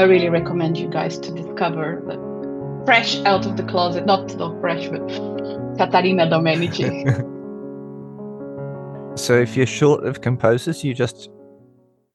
I 0.00 0.04
really 0.04 0.30
recommend 0.30 0.78
you 0.78 0.88
guys 0.88 1.18
to 1.18 1.30
discover 1.30 2.02
the 2.06 2.16
fresh 2.86 3.18
out 3.26 3.44
of 3.44 3.58
the 3.58 3.62
closet, 3.64 4.06
not 4.06 4.30
so 4.30 4.58
fresh, 4.58 4.88
but 4.88 5.06
Catarina 5.76 6.26
Domenici. 6.26 7.04
so 9.18 9.34
if 9.34 9.58
you're 9.58 9.66
short 9.66 10.06
of 10.06 10.22
composers, 10.22 10.82
you 10.82 10.94
just 10.94 11.28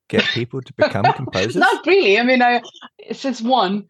get 0.07 0.23
people 0.23 0.63
to 0.63 0.73
become 0.73 1.03
composers? 1.15 1.57
not 1.57 1.85
really. 1.85 2.17
I 2.17 2.23
mean, 2.23 2.41
I 2.41 2.63
it's 2.97 3.21
just 3.21 3.43
one, 3.43 3.85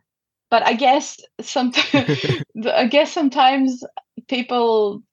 but 0.52 0.62
I 0.68 0.74
guess 0.74 1.18
sometimes 1.40 2.44
I 2.66 2.88
guess 2.88 3.14
sometimes 3.14 3.82
people 4.28 5.04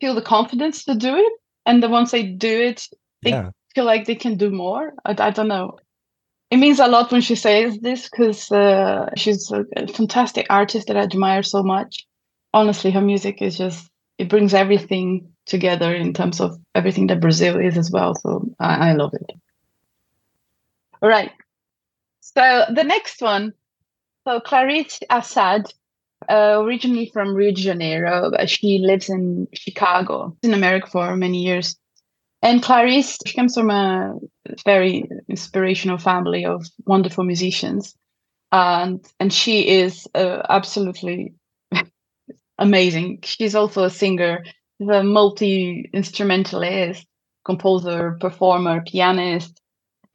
feel 0.00 0.14
the 0.14 0.22
confidence 0.22 0.84
to 0.84 0.94
do 0.94 1.16
it, 1.16 1.32
and 1.66 1.82
then 1.82 1.90
once 1.90 2.12
they 2.12 2.22
do 2.22 2.60
it, 2.60 2.86
they 3.24 3.30
yeah. 3.30 3.50
feel 3.74 3.86
like 3.86 4.04
they 4.04 4.14
can 4.14 4.36
do 4.36 4.50
more. 4.50 4.94
I, 5.04 5.16
I 5.18 5.30
don't 5.30 5.48
know 5.48 5.80
it 6.50 6.56
means 6.56 6.80
a 6.80 6.88
lot 6.88 7.12
when 7.12 7.20
she 7.20 7.36
says 7.36 7.78
this 7.78 8.08
because 8.08 8.50
uh, 8.50 9.10
she's 9.16 9.50
a, 9.52 9.64
fantastic 9.88 10.46
artist 10.50 10.88
that 10.88 10.96
I 10.96 11.02
admire 11.02 11.42
so 11.42 11.62
much. 11.62 12.06
Honestly, 12.52 12.90
her 12.90 13.00
music 13.00 13.40
is 13.40 13.56
just 13.56 13.88
it 14.18 14.28
brings 14.28 14.52
everything 14.52 15.32
together 15.46 15.94
in 15.94 16.12
terms 16.12 16.40
of 16.40 16.58
everything 16.74 17.06
that 17.06 17.20
Brazil 17.20 17.58
is 17.58 17.78
as 17.78 17.90
well. 17.90 18.14
So 18.16 18.50
I, 18.58 18.90
I 18.90 18.92
love 18.92 19.14
it. 19.14 19.30
All 21.00 21.08
right. 21.08 21.30
So 22.20 22.64
the 22.74 22.84
next 22.84 23.22
one, 23.22 23.54
so 24.26 24.40
Clarice 24.40 25.00
Assad 25.08 25.72
uh, 26.28 26.60
originally 26.60 27.10
from 27.12 27.34
Rio 27.34 27.52
de 27.52 27.62
Janeiro. 27.62 28.30
But 28.30 28.50
she 28.50 28.78
lives 28.78 29.08
in 29.08 29.48
Chicago, 29.54 30.36
in 30.42 30.52
America 30.52 30.88
for 30.88 31.16
many 31.16 31.44
years. 31.44 31.76
And 32.42 32.62
Clarice, 32.62 33.18
she 33.26 33.34
comes 33.34 33.54
from 33.54 33.70
a 33.70 34.14
very 34.64 35.08
inspirational 35.30 35.98
family 35.98 36.44
of 36.44 36.66
wonderful 36.86 37.24
musicians. 37.24 37.94
And, 38.52 39.04
and 39.20 39.32
she 39.32 39.68
is 39.68 40.08
uh, 40.14 40.42
absolutely 40.48 41.34
amazing. 42.58 43.20
She's 43.24 43.54
also 43.54 43.84
a 43.84 43.90
singer, 43.90 44.44
a 44.80 45.04
multi 45.04 45.90
instrumentalist, 45.94 47.06
composer, 47.46 48.18
performer, 48.20 48.82
pianist. 48.82 49.60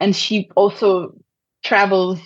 And 0.00 0.14
she 0.14 0.50
also 0.56 1.14
travels 1.64 2.20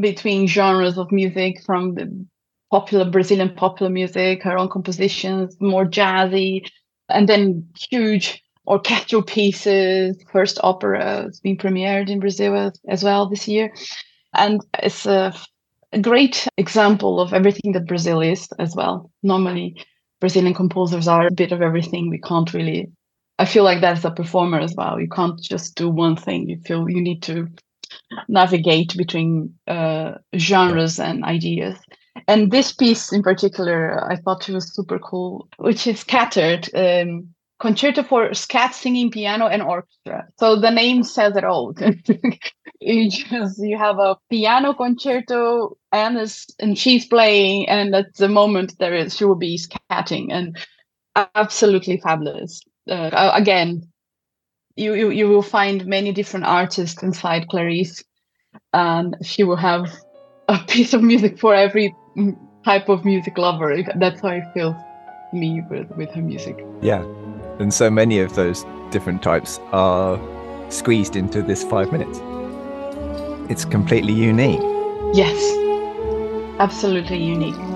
between 0.00 0.46
genres 0.48 0.98
of 0.98 1.12
music 1.12 1.62
from 1.64 1.94
the 1.94 2.26
popular 2.70 3.10
Brazilian 3.10 3.54
popular 3.54 3.90
music, 3.90 4.42
her 4.44 4.58
own 4.58 4.68
compositions, 4.68 5.56
more 5.60 5.86
jazzy, 5.86 6.68
and 7.08 7.28
then 7.28 7.68
huge 7.90 8.43
orchestral 8.66 9.22
pieces, 9.22 10.16
first 10.32 10.58
opera 10.62 11.24
has 11.24 11.40
been 11.40 11.56
premiered 11.56 12.08
in 12.08 12.20
Brazil 12.20 12.54
as, 12.56 12.72
as 12.88 13.04
well 13.04 13.28
this 13.28 13.46
year. 13.46 13.72
And 14.34 14.60
it's 14.82 15.06
a, 15.06 15.34
a, 15.92 16.00
great 16.00 16.48
example 16.56 17.20
of 17.20 17.32
everything 17.32 17.72
that 17.72 17.86
Brazil 17.86 18.20
is 18.20 18.48
as 18.58 18.74
well. 18.74 19.10
Normally, 19.22 19.76
Brazilian 20.20 20.54
composers 20.54 21.06
are 21.06 21.26
a 21.26 21.32
bit 21.32 21.52
of 21.52 21.62
everything. 21.62 22.10
We 22.10 22.20
can't 22.20 22.52
really, 22.54 22.90
I 23.38 23.44
feel 23.44 23.64
like 23.64 23.80
that's 23.80 24.04
a 24.04 24.10
performer 24.10 24.58
as 24.58 24.74
well. 24.74 25.00
You 25.00 25.08
can't 25.08 25.40
just 25.40 25.76
do 25.76 25.88
one 25.88 26.16
thing. 26.16 26.48
You 26.48 26.58
feel 26.64 26.88
you 26.88 27.00
need 27.00 27.22
to 27.24 27.48
navigate 28.28 28.96
between 28.96 29.54
uh, 29.66 30.14
genres 30.36 30.98
and 30.98 31.24
ideas. 31.24 31.78
And 32.26 32.50
this 32.50 32.72
piece 32.72 33.12
in 33.12 33.22
particular, 33.22 34.10
I 34.10 34.16
thought 34.16 34.48
it 34.48 34.54
was 34.54 34.74
super 34.74 34.98
cool, 34.98 35.48
which 35.58 35.86
is 35.86 36.00
scattered. 36.00 36.68
Um, 36.74 37.34
concerto 37.60 38.02
for 38.02 38.34
scat 38.34 38.74
singing 38.74 39.10
piano 39.10 39.46
and 39.46 39.62
orchestra. 39.62 40.26
So 40.38 40.60
the 40.60 40.70
name 40.70 41.02
says 41.02 41.36
it 41.36 41.44
all. 41.44 41.74
You 42.80 43.08
just 43.08 43.58
you 43.58 43.78
have 43.78 43.98
a 43.98 44.16
piano 44.28 44.74
concerto 44.74 45.78
and 45.90 46.18
this, 46.18 46.46
and 46.58 46.76
she's 46.76 47.06
playing 47.06 47.66
and 47.66 47.94
at 47.94 48.14
the 48.16 48.28
moment 48.28 48.78
there 48.78 48.94
is 48.94 49.16
she 49.16 49.24
will 49.24 49.36
be 49.36 49.56
scatting 49.58 50.26
and 50.30 50.58
absolutely 51.34 51.98
fabulous. 51.98 52.60
Uh, 52.86 53.30
again 53.32 53.88
you, 54.76 54.92
you 54.92 55.08
you 55.10 55.28
will 55.28 55.40
find 55.40 55.86
many 55.86 56.12
different 56.12 56.44
artists 56.44 57.02
inside 57.02 57.48
clarice 57.48 58.04
and 58.74 59.16
she 59.22 59.44
will 59.44 59.56
have 59.56 59.90
a 60.48 60.58
piece 60.68 60.92
of 60.92 61.02
music 61.02 61.38
for 61.38 61.54
every 61.54 61.94
type 62.66 62.90
of 62.90 63.06
music 63.06 63.38
lover. 63.38 63.82
That's 63.96 64.20
how 64.20 64.28
i 64.28 64.42
feel 64.52 64.76
me 65.32 65.62
with, 65.70 65.88
with 65.96 66.10
her 66.10 66.22
music. 66.22 66.62
Yeah 66.82 67.23
and 67.58 67.72
so 67.72 67.90
many 67.90 68.18
of 68.18 68.34
those 68.34 68.64
different 68.90 69.22
types 69.22 69.58
are 69.72 70.18
squeezed 70.70 71.16
into 71.16 71.42
this 71.42 71.64
five 71.64 71.92
minutes. 71.92 72.20
It's 73.50 73.64
completely 73.64 74.12
unique. 74.12 74.60
Yes, 75.14 75.38
absolutely 76.58 77.22
unique. 77.22 77.73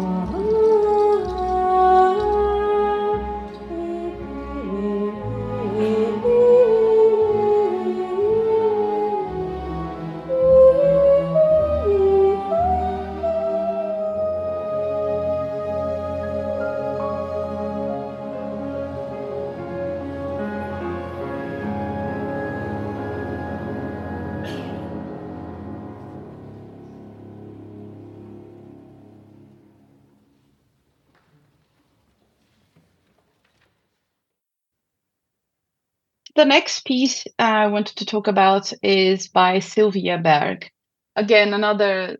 The 36.38 36.44
next 36.44 36.84
piece 36.84 37.24
I 37.40 37.66
wanted 37.66 37.96
to 37.96 38.06
talk 38.06 38.28
about 38.28 38.72
is 38.80 39.26
by 39.26 39.58
Silvia 39.58 40.18
Berg. 40.18 40.70
Again, 41.16 41.52
another 41.52 42.16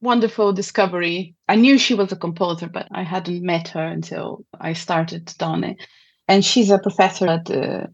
wonderful 0.00 0.52
discovery. 0.52 1.36
I 1.48 1.54
knew 1.54 1.78
she 1.78 1.94
was 1.94 2.10
a 2.10 2.16
composer, 2.16 2.68
but 2.68 2.88
I 2.90 3.04
hadn't 3.04 3.44
met 3.44 3.68
her 3.68 3.86
until 3.86 4.44
I 4.60 4.72
started 4.72 5.32
Donne. 5.38 5.76
And 6.26 6.44
she's 6.44 6.72
a 6.72 6.80
professor 6.80 7.28
at 7.28 7.44
the 7.44 7.86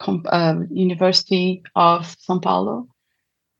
uh, 0.00 0.54
University 0.72 1.62
of 1.76 2.16
São 2.28 2.42
Paulo 2.42 2.88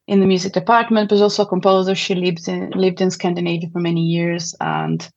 in 0.08 0.18
the 0.18 0.26
music 0.26 0.52
department, 0.52 1.10
but 1.10 1.20
also 1.20 1.44
a 1.44 1.48
composer. 1.48 1.94
She 1.94 2.16
lived 2.16 2.48
in 2.48 2.70
lived 2.70 3.00
in 3.00 3.12
Scandinavia 3.12 3.68
for 3.72 3.78
many 3.78 4.00
years 4.00 4.52
and 4.60 5.08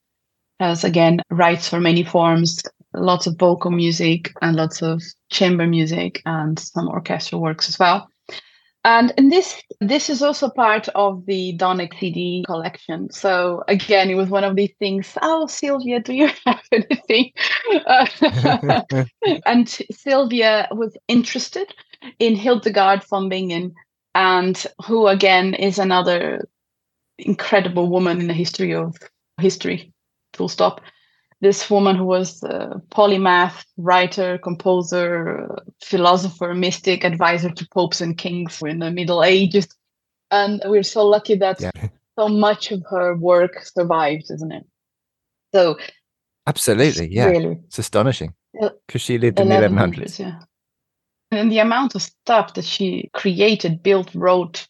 has 0.60 0.84
again 0.84 1.22
writes 1.32 1.68
for 1.68 1.80
many 1.80 2.04
forms, 2.04 2.62
lots 2.94 3.28
of 3.28 3.38
vocal 3.38 3.72
music 3.72 4.34
and 4.42 4.56
lots 4.56 4.82
of 4.82 5.02
chamber 5.30 5.68
music 5.68 6.22
and 6.26 6.58
some 6.58 6.88
orchestral 6.88 7.42
works 7.42 7.70
as 7.70 7.78
well. 7.78 8.10
And, 8.86 9.14
and 9.18 9.30
this 9.30 9.62
this 9.82 10.10
is 10.10 10.22
also 10.22 10.50
part 10.50 10.88
of 10.90 11.26
the 11.26 11.56
Donick 11.58 12.00
CD 12.00 12.46
collection. 12.48 13.12
So 13.12 13.64
again, 13.68 14.10
it 14.10 14.16
was 14.16 14.30
one 14.30 14.46
of 14.46 14.56
these 14.56 14.74
things. 14.80 15.18
Oh, 15.22 15.48
Silvia, 15.48 16.00
do 16.00 16.14
you 16.14 16.30
have 16.46 16.62
anything? 16.72 17.34
Uh, 17.86 18.82
and 19.46 19.68
Silvia 19.68 20.70
was 20.72 20.96
interested 21.10 21.74
in 22.20 22.36
Hildegard 22.36 23.04
von 23.04 23.28
Bingen, 23.28 23.76
and 24.16 24.66
who 24.86 25.08
again 25.08 25.54
is 25.56 25.78
another 25.78 26.48
incredible 27.18 27.90
woman 27.90 28.22
in 28.22 28.28
the 28.28 28.34
history 28.34 28.74
of 28.74 28.96
history. 29.42 29.92
Full 30.34 30.48
stop 30.48 30.80
this 31.42 31.70
woman 31.70 31.96
who 31.96 32.06
was 32.06 32.44
a 32.44 32.82
polymath, 32.92 33.66
writer, 33.78 34.38
composer, 34.38 35.58
philosopher, 35.84 36.54
mystic, 36.54 37.04
advisor 37.04 37.50
to 37.50 37.68
popes 37.74 38.02
and 38.02 38.18
kings 38.18 38.62
in 38.62 38.80
the 38.80 38.92
Middle 38.92 39.24
Ages. 39.24 39.68
And 40.32 40.62
we're 40.66 40.84
so 40.84 41.06
lucky 41.06 41.36
that 41.36 41.62
yeah. 41.62 41.72
so 42.18 42.28
much 42.28 42.72
of 42.72 42.84
her 42.90 43.16
work 43.16 43.64
survives, 43.64 44.30
isn't 44.30 44.52
it? 44.52 44.66
So, 45.54 45.78
absolutely, 46.46 47.08
yeah, 47.08 47.26
really, 47.26 47.60
it's 47.66 47.80
astonishing 47.80 48.34
uh, 48.62 48.70
because 48.86 49.02
she 49.02 49.18
lived 49.18 49.40
in 49.40 49.50
the 49.50 49.56
1100s. 49.56 50.20
Yeah, 50.20 50.40
and 51.32 51.52
the 51.52 51.60
amount 51.60 51.96
of 51.96 52.02
stuff 52.02 52.54
that 52.56 52.66
she 52.66 53.10
created, 53.14 53.82
built, 53.82 54.14
wrote, 54.14 54.68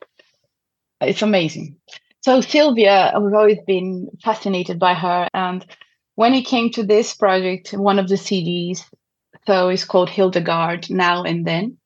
it's 1.01 1.21
amazing. 1.21 1.77
So 2.21 2.41
Silvia, 2.41 3.12
I've 3.15 3.34
always 3.34 3.60
been 3.65 4.10
fascinated 4.23 4.77
by 4.77 4.93
her, 4.93 5.27
and 5.34 5.65
when 6.19 6.34
it 6.34 6.45
came 6.45 6.69
to 6.69 6.84
this 6.84 7.15
project, 7.15 7.71
one 7.71 7.97
of 7.97 8.10
the 8.10 8.15
CDs, 8.15 8.84
so 9.47 9.69
it's 9.69 9.86
called 9.86 10.10
Hildegard 10.10 10.89
Now 10.89 11.23
and 11.23 11.47
Then. 11.47 11.77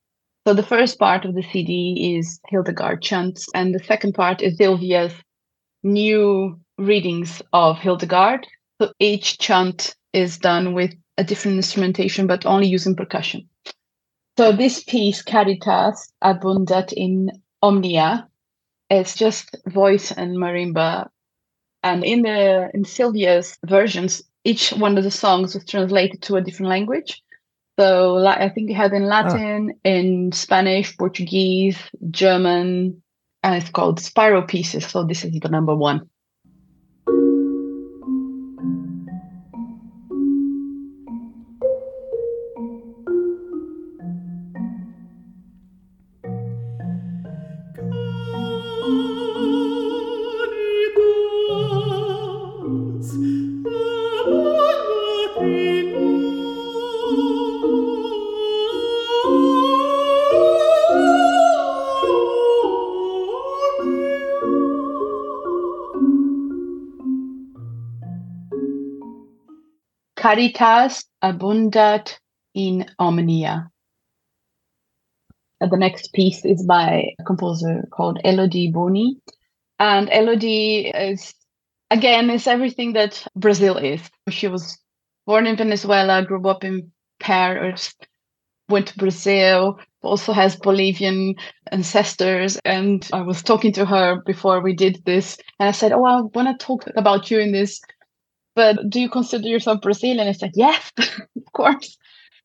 So 0.48 0.56
the 0.56 0.64
first 0.64 0.98
part 0.98 1.24
of 1.24 1.36
the 1.36 1.44
CD 1.44 2.16
is 2.18 2.40
Hildegard 2.48 3.04
chants, 3.04 3.46
and 3.54 3.76
the 3.76 3.84
second 3.84 4.14
part 4.14 4.42
is 4.42 4.58
Silvia's 4.58 5.14
new 5.84 6.60
readings 6.80 7.44
of 7.54 7.78
Hildegard. 7.78 8.48
So 8.82 8.92
each 8.98 9.38
chant 9.38 9.96
is 10.14 10.40
done 10.40 10.74
with 10.74 10.96
a 11.20 11.24
different 11.24 11.58
instrumentation, 11.58 12.26
but 12.26 12.48
only 12.48 12.66
using 12.66 12.96
percussion. 12.96 13.48
So 14.40 14.52
this 14.52 14.84
piece, 14.84 15.22
Caritas 15.22 16.12
Abundat 16.24 16.92
in 16.92 17.30
Omnia, 17.62 18.28
it's 18.90 19.16
just 19.16 19.56
voice 19.68 20.12
and 20.12 20.38
marimba 20.38 21.10
and 21.84 22.04
in 22.04 22.22
the 22.22 22.70
in 22.74 22.84
Silvia's 22.84 23.58
versions, 23.66 24.24
each 24.44 24.72
one 24.72 24.98
of 24.98 25.04
the 25.04 25.12
songs 25.12 25.54
was 25.54 25.66
translated 25.66 26.22
to 26.24 26.36
a 26.36 26.42
different 26.42 26.70
language. 26.70 27.22
So 27.80 28.26
I 28.26 28.50
think 28.50 28.70
it 28.70 28.76
had 28.76 28.94
in 28.94 29.06
Latin, 29.06 29.72
ah. 29.74 29.80
in 29.84 30.32
Spanish, 30.32 30.96
Portuguese, 30.96 31.78
German, 32.12 33.02
and 33.42 33.56
it's 33.56 33.72
called 33.72 34.00
Spiral 34.00 34.44
Pieces. 34.44 34.86
So 34.86 35.04
this 35.04 35.26
is 35.26 35.40
the 35.40 35.50
number 35.50 35.76
one. 35.76 36.10
Caritas 70.34 71.06
abundat 71.24 72.18
in 72.56 72.88
omnia. 72.98 73.70
the 75.60 75.78
next 75.78 76.12
piece 76.14 76.44
is 76.44 76.66
by 76.66 77.14
a 77.20 77.24
composer 77.24 77.88
called 77.92 78.20
Elodie 78.26 78.72
Bouny. 78.72 79.18
And 79.80 80.10
Elodie 80.12 80.88
is, 80.88 81.36
again, 81.92 82.32
is 82.32 82.48
everything 82.48 82.94
that 82.94 83.28
Brazil 83.36 83.78
is. 83.78 84.02
She 84.30 84.48
was 84.48 84.80
born 85.28 85.46
in 85.46 85.56
Venezuela, 85.56 86.26
grew 86.26 86.50
up 86.50 86.64
in 86.64 86.92
Paris, 87.20 87.94
went 88.70 88.88
to 88.88 88.98
Brazil, 88.98 89.80
also 90.02 90.34
has 90.34 90.56
Bolivian 90.56 91.36
ancestors. 91.72 92.58
And 92.66 93.08
I 93.14 93.22
was 93.22 93.44
talking 93.44 93.72
to 93.74 93.86
her 93.86 94.20
before 94.26 94.62
we 94.62 94.74
did 94.74 95.04
this, 95.06 95.38
and 95.60 95.70
I 95.70 95.74
said, 95.74 95.92
Oh, 95.92 96.06
I 96.06 96.22
want 96.22 96.60
to 96.60 96.66
talk 96.66 96.86
about 96.98 97.30
you 97.30 97.40
in 97.40 97.52
this, 97.52 97.80
but 98.56 98.90
do 98.90 99.00
you 99.00 99.10
consider 99.10 99.48
yourself 99.48 99.82
Brazilian? 99.82 100.28
I 100.28 100.32
said, 100.32 100.52
Yes, 100.56 100.92
of 100.98 101.54
course. 101.54 101.98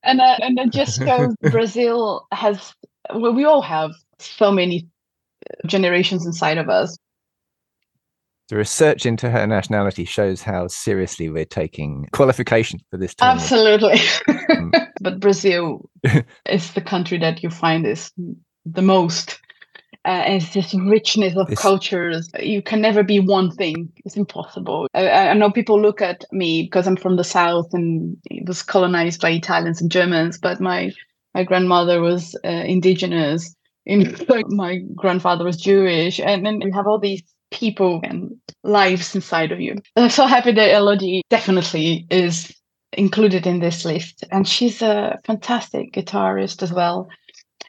And, 0.03 0.21
uh, 0.21 0.37
and 0.41 0.59
it 0.59 0.73
just 0.73 1.01
goes, 1.01 1.35
Brazil 1.51 2.27
has, 2.33 2.73
well, 3.13 3.33
we 3.33 3.45
all 3.45 3.63
have 3.63 3.91
so 4.19 4.53
many 4.53 4.89
generations 5.67 6.25
inside 6.25 6.59
of 6.59 6.69
us. 6.69 6.97
The 8.49 8.57
research 8.57 9.05
into 9.05 9.29
her 9.29 9.47
nationality 9.47 10.07
shows 10.07 10.43
how 10.43 10.69
seriously 10.69 11.29
we're 11.29 11.45
taking 11.45 12.09
qualification 12.13 12.81
for 12.91 12.97
this 12.97 13.15
tournament. 13.15 13.43
Absolutely. 13.43 13.97
Mm. 14.49 14.89
but 15.03 15.21
Brazil 15.21 15.91
is 16.47 16.73
the 16.73 16.81
country 16.81 17.19
that 17.19 17.43
you 17.43 17.51
find 17.51 17.87
is 17.87 18.11
the 18.65 18.83
most. 18.83 19.39
Uh, 20.09 20.23
and 20.25 20.43
it's 20.43 20.55
this 20.55 20.73
richness 20.73 21.37
of 21.37 21.49
this... 21.49 21.59
cultures. 21.59 22.31
You 22.41 22.63
can 22.63 22.81
never 22.81 23.03
be 23.03 23.21
one 23.21 23.51
thing. 23.51 23.93
It's 24.07 24.17
impossible. 24.17 24.87
I, 24.95 25.11
I, 25.11 25.35
know 25.35 25.51
people 25.51 25.79
look 25.79 26.01
at 26.01 26.25
me 26.33 26.63
because 26.63 26.87
I'm 26.87 26.97
from 26.97 27.17
the 27.17 27.25
south 27.25 27.75
and 27.75 28.17
it 28.31 28.49
was 28.49 28.63
colonized 28.63 29.21
by 29.21 29.29
Italians 29.29 29.83
and 29.83 29.93
Germans, 29.93 30.39
but 30.39 30.63
my 30.63 30.93
my 31.35 31.45
grandmother 31.45 32.01
was 32.01 32.35
uh, 32.43 32.49
indigenous. 32.49 33.55
In, 33.85 34.17
my 34.49 34.79
grandfather 34.95 35.45
was 35.45 35.59
Jewish, 35.59 36.19
and 36.21 36.47
then 36.47 36.63
you 36.63 36.73
have 36.73 36.87
all 36.87 36.99
these 36.99 37.23
people 37.51 38.01
and 38.03 38.35
lives 38.65 39.15
inside 39.15 39.53
of 39.53 39.61
you. 39.61 39.77
I'm 39.97 40.09
so 40.09 40.25
happy 40.25 40.53
that 40.53 40.75
Elodie 40.75 41.21
definitely 41.29 42.07
is 42.09 42.51
included 42.95 43.47
in 43.47 43.61
this 43.61 43.85
list. 43.85 44.25
And 44.31 44.49
she's 44.49 44.81
a 44.81 45.19
fantastic 45.25 45.93
guitarist 45.93 46.63
as 46.63 46.73
well. 46.73 47.11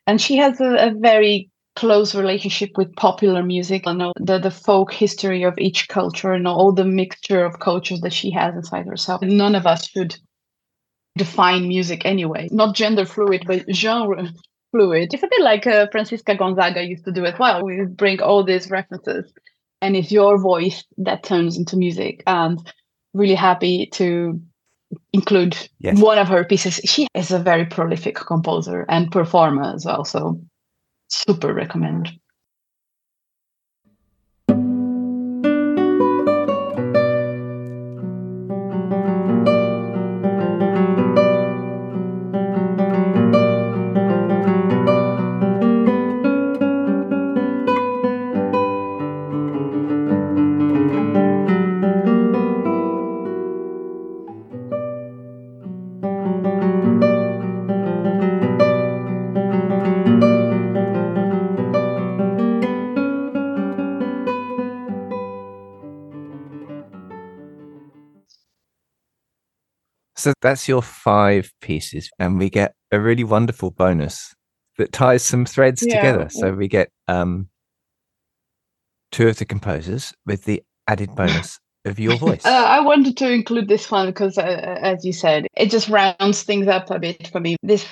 And 0.07 0.21
she 0.21 0.37
has 0.37 0.61
a, 0.61 0.87
a 0.87 0.93
very 0.97 1.48
close 1.79 2.13
relationship 2.13 2.71
with 2.75 2.93
popular 2.97 3.41
music. 3.41 3.83
and 3.85 3.99
know 3.99 4.11
the, 4.19 4.37
the 4.37 4.51
folk 4.51 4.91
history 4.91 5.43
of 5.43 5.57
each 5.57 5.87
culture 5.87 6.33
and 6.33 6.45
all 6.45 6.73
the 6.73 6.83
mixture 6.83 7.45
of 7.45 7.59
cultures 7.59 8.01
that 8.01 8.11
she 8.11 8.31
has 8.31 8.53
inside 8.53 8.85
herself. 8.85 9.21
None 9.21 9.55
of 9.55 9.65
us 9.65 9.87
should 9.87 10.17
define 11.17 11.69
music 11.69 12.05
anyway, 12.05 12.49
not 12.51 12.75
gender 12.75 13.05
fluid, 13.05 13.43
but 13.47 13.63
genre 13.73 14.27
fluid. 14.71 15.13
It's 15.13 15.23
a 15.23 15.27
bit 15.27 15.41
like 15.41 15.65
uh, 15.67 15.87
Francisca 15.89 16.35
Gonzaga 16.35 16.83
used 16.83 17.05
to 17.05 17.13
do 17.13 17.25
as 17.25 17.39
well. 17.39 17.63
We 17.63 17.85
bring 17.85 18.21
all 18.21 18.43
these 18.43 18.69
references 18.69 19.31
and 19.81 19.95
it's 19.95 20.11
your 20.11 20.37
voice 20.37 20.83
that 20.97 21.23
turns 21.23 21.57
into 21.57 21.77
music 21.77 22.23
and 22.27 22.59
really 23.13 23.35
happy 23.35 23.87
to 23.93 24.41
include 25.13 25.55
yes. 25.79 25.97
one 26.01 26.17
of 26.17 26.27
her 26.27 26.43
pieces 26.43 26.81
she 26.83 27.07
is 27.13 27.31
a 27.31 27.39
very 27.39 27.65
prolific 27.65 28.15
composer 28.15 28.85
and 28.89 29.11
performer 29.11 29.73
as 29.75 29.85
well 29.85 30.03
so 30.03 30.41
super 31.09 31.53
recommend 31.53 32.19
So 70.19 70.33
that's 70.41 70.67
your 70.67 70.81
five 70.81 71.49
pieces, 71.61 72.09
and 72.19 72.37
we 72.37 72.49
get 72.49 72.73
a 72.91 72.99
really 72.99 73.23
wonderful 73.23 73.71
bonus 73.71 74.35
that 74.77 74.91
ties 74.91 75.23
some 75.23 75.45
threads 75.45 75.81
yeah. 75.81 75.95
together. 75.95 76.29
So 76.29 76.51
we 76.51 76.67
get 76.67 76.89
um, 77.07 77.47
two 79.13 79.29
of 79.29 79.37
the 79.37 79.45
composers 79.45 80.13
with 80.25 80.43
the 80.43 80.61
added 80.87 81.15
bonus 81.15 81.57
of 81.85 81.99
your 81.99 82.17
voice. 82.17 82.45
Uh, 82.45 82.49
I 82.49 82.81
wanted 82.81 83.15
to 83.15 83.31
include 83.31 83.69
this 83.69 83.89
one 83.89 84.07
because, 84.07 84.37
uh, 84.37 84.41
as 84.81 85.05
you 85.05 85.13
said, 85.13 85.47
it 85.55 85.71
just 85.71 85.87
rounds 85.87 86.43
things 86.43 86.67
up 86.67 86.91
a 86.91 86.99
bit 86.99 87.29
for 87.29 87.39
me. 87.39 87.55
This 87.63 87.85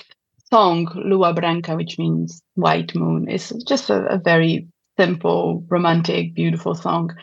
song, 0.51 0.91
Lua 0.95 1.33
Branca, 1.33 1.77
which 1.77 1.97
means 1.97 2.41
white 2.55 2.93
moon, 2.93 3.29
is 3.29 3.51
just 3.65 3.89
a, 3.89 4.05
a 4.07 4.17
very 4.17 4.67
simple, 4.99 5.63
romantic, 5.69 6.35
beautiful 6.35 6.75
song 6.75 7.15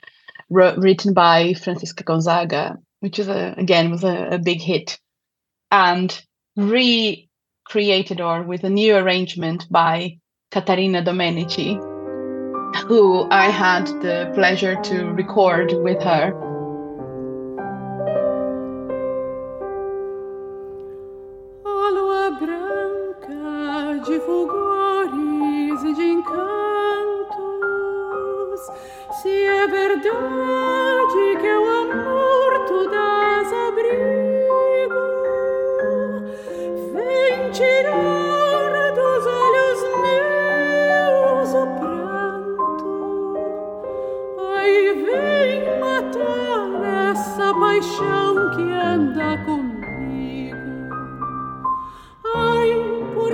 written 0.48 1.12
by 1.12 1.52
Francisca 1.54 2.04
Gonzaga 2.04 2.78
which 3.04 3.18
is 3.18 3.28
a, 3.28 3.54
again 3.58 3.90
was 3.90 4.02
a, 4.02 4.28
a 4.30 4.38
big 4.38 4.62
hit, 4.62 4.98
and 5.70 6.24
recreated 6.56 8.18
or 8.18 8.42
with 8.42 8.64
a 8.64 8.70
new 8.70 8.96
arrangement 8.96 9.66
by 9.70 10.16
Catarina 10.50 11.02
Domenici, 11.02 11.74
who 12.88 13.28
I 13.30 13.50
had 13.50 13.86
the 14.00 14.32
pleasure 14.34 14.80
to 14.84 15.12
record 15.12 15.74
with 15.74 16.02
her. 16.02 16.32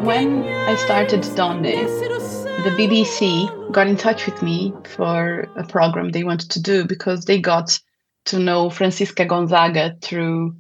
When 0.03 0.43
I 0.43 0.75
started 0.75 1.21
Donne, 1.37 1.63
the 1.63 2.75
BBC 2.77 3.71
got 3.71 3.87
in 3.87 3.97
touch 3.97 4.27
with 4.27 4.43
me 4.43 4.73
for 4.85 5.47
a 5.57 5.65
program 5.65 6.11
they 6.11 6.25
wanted 6.25 6.51
to 6.51 6.63
do 6.63 6.85
because 6.85 7.27
they 7.27 7.41
got 7.41 7.79
to 8.25 8.39
know 8.39 8.71
Francisca 8.71 9.25
Gonzaga 9.25 9.97
through, 10.01 10.57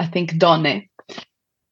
I 0.00 0.06
think, 0.06 0.36
Donne. 0.36 0.88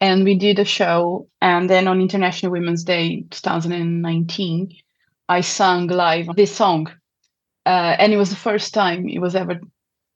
And 0.01 0.25
we 0.25 0.37
did 0.37 0.59
a 0.59 0.65
show. 0.65 1.29
And 1.41 1.69
then 1.69 1.89
on 1.89 2.01
International 2.01 2.53
Women's 2.53 2.85
Day 2.85 3.25
2019, 3.31 4.77
I 5.29 5.41
sang 5.41 5.89
live 5.89 6.29
this 6.37 6.55
song. 6.55 6.93
Uh, 7.67 7.97
and 7.99 8.13
it 8.13 8.19
was 8.19 8.31
the 8.31 8.37
first 8.37 8.73
time 8.73 9.09
it 9.09 9.19
was 9.19 9.35
ever 9.35 9.61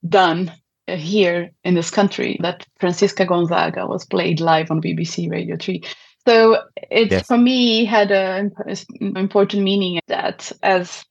done 0.09 0.53
Uh, 0.87 0.97
here 0.97 1.51
in 1.64 1.73
this 1.75 1.90
country 1.90 2.37
that 2.40 2.66
Francisca 2.79 3.25
Gonzaga 3.25 3.87
was 3.87 4.05
played 4.05 4.38
live 4.38 4.70
on 4.70 4.83
BBC 4.83 5.31
Radio 5.31 5.57
3. 5.57 5.83
So 6.29 6.59
it 6.90 7.11
yes. 7.11 7.27
for 7.27 7.38
me 7.38 7.87
had 7.87 8.12
an 8.12 8.51
mm, 8.51 9.16
important 9.16 9.62
meaning 9.62 9.99
that 10.09 10.53
as 10.62 11.03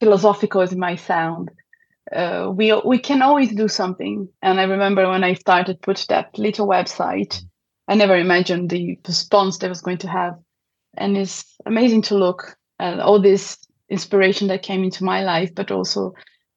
philosophical 0.00 0.60
as 0.60 0.72
it 0.72 0.78
might 0.78 1.00
sound, 1.00 1.50
uh, 2.14 2.52
we 2.54 2.74
we 2.84 2.98
can 2.98 3.22
always 3.22 3.54
do 3.54 3.68
something. 3.68 4.28
And 4.42 4.60
I 4.60 4.64
remember 4.64 5.08
when 5.08 5.24
I 5.24 5.32
started 5.32 5.80
put 5.80 6.04
that 6.10 6.38
little 6.38 6.68
website, 6.68 7.32
mm-hmm. 7.32 7.92
I 7.92 7.94
never 7.94 8.16
imagined 8.16 8.68
the 8.68 8.98
response 9.08 9.56
that 9.58 9.70
was 9.70 9.80
going 9.80 9.98
to 9.98 10.08
have. 10.08 10.34
And 10.98 11.16
it's 11.16 11.56
amazing 11.64 12.02
to 12.02 12.18
look 12.18 12.54
at 12.78 13.00
all 13.00 13.18
this 13.18 13.56
inspiration 13.88 14.48
that 14.48 14.62
came 14.62 14.84
into 14.84 15.04
my 15.04 15.22
life, 15.22 15.54
but 15.54 15.70
also 15.70 16.12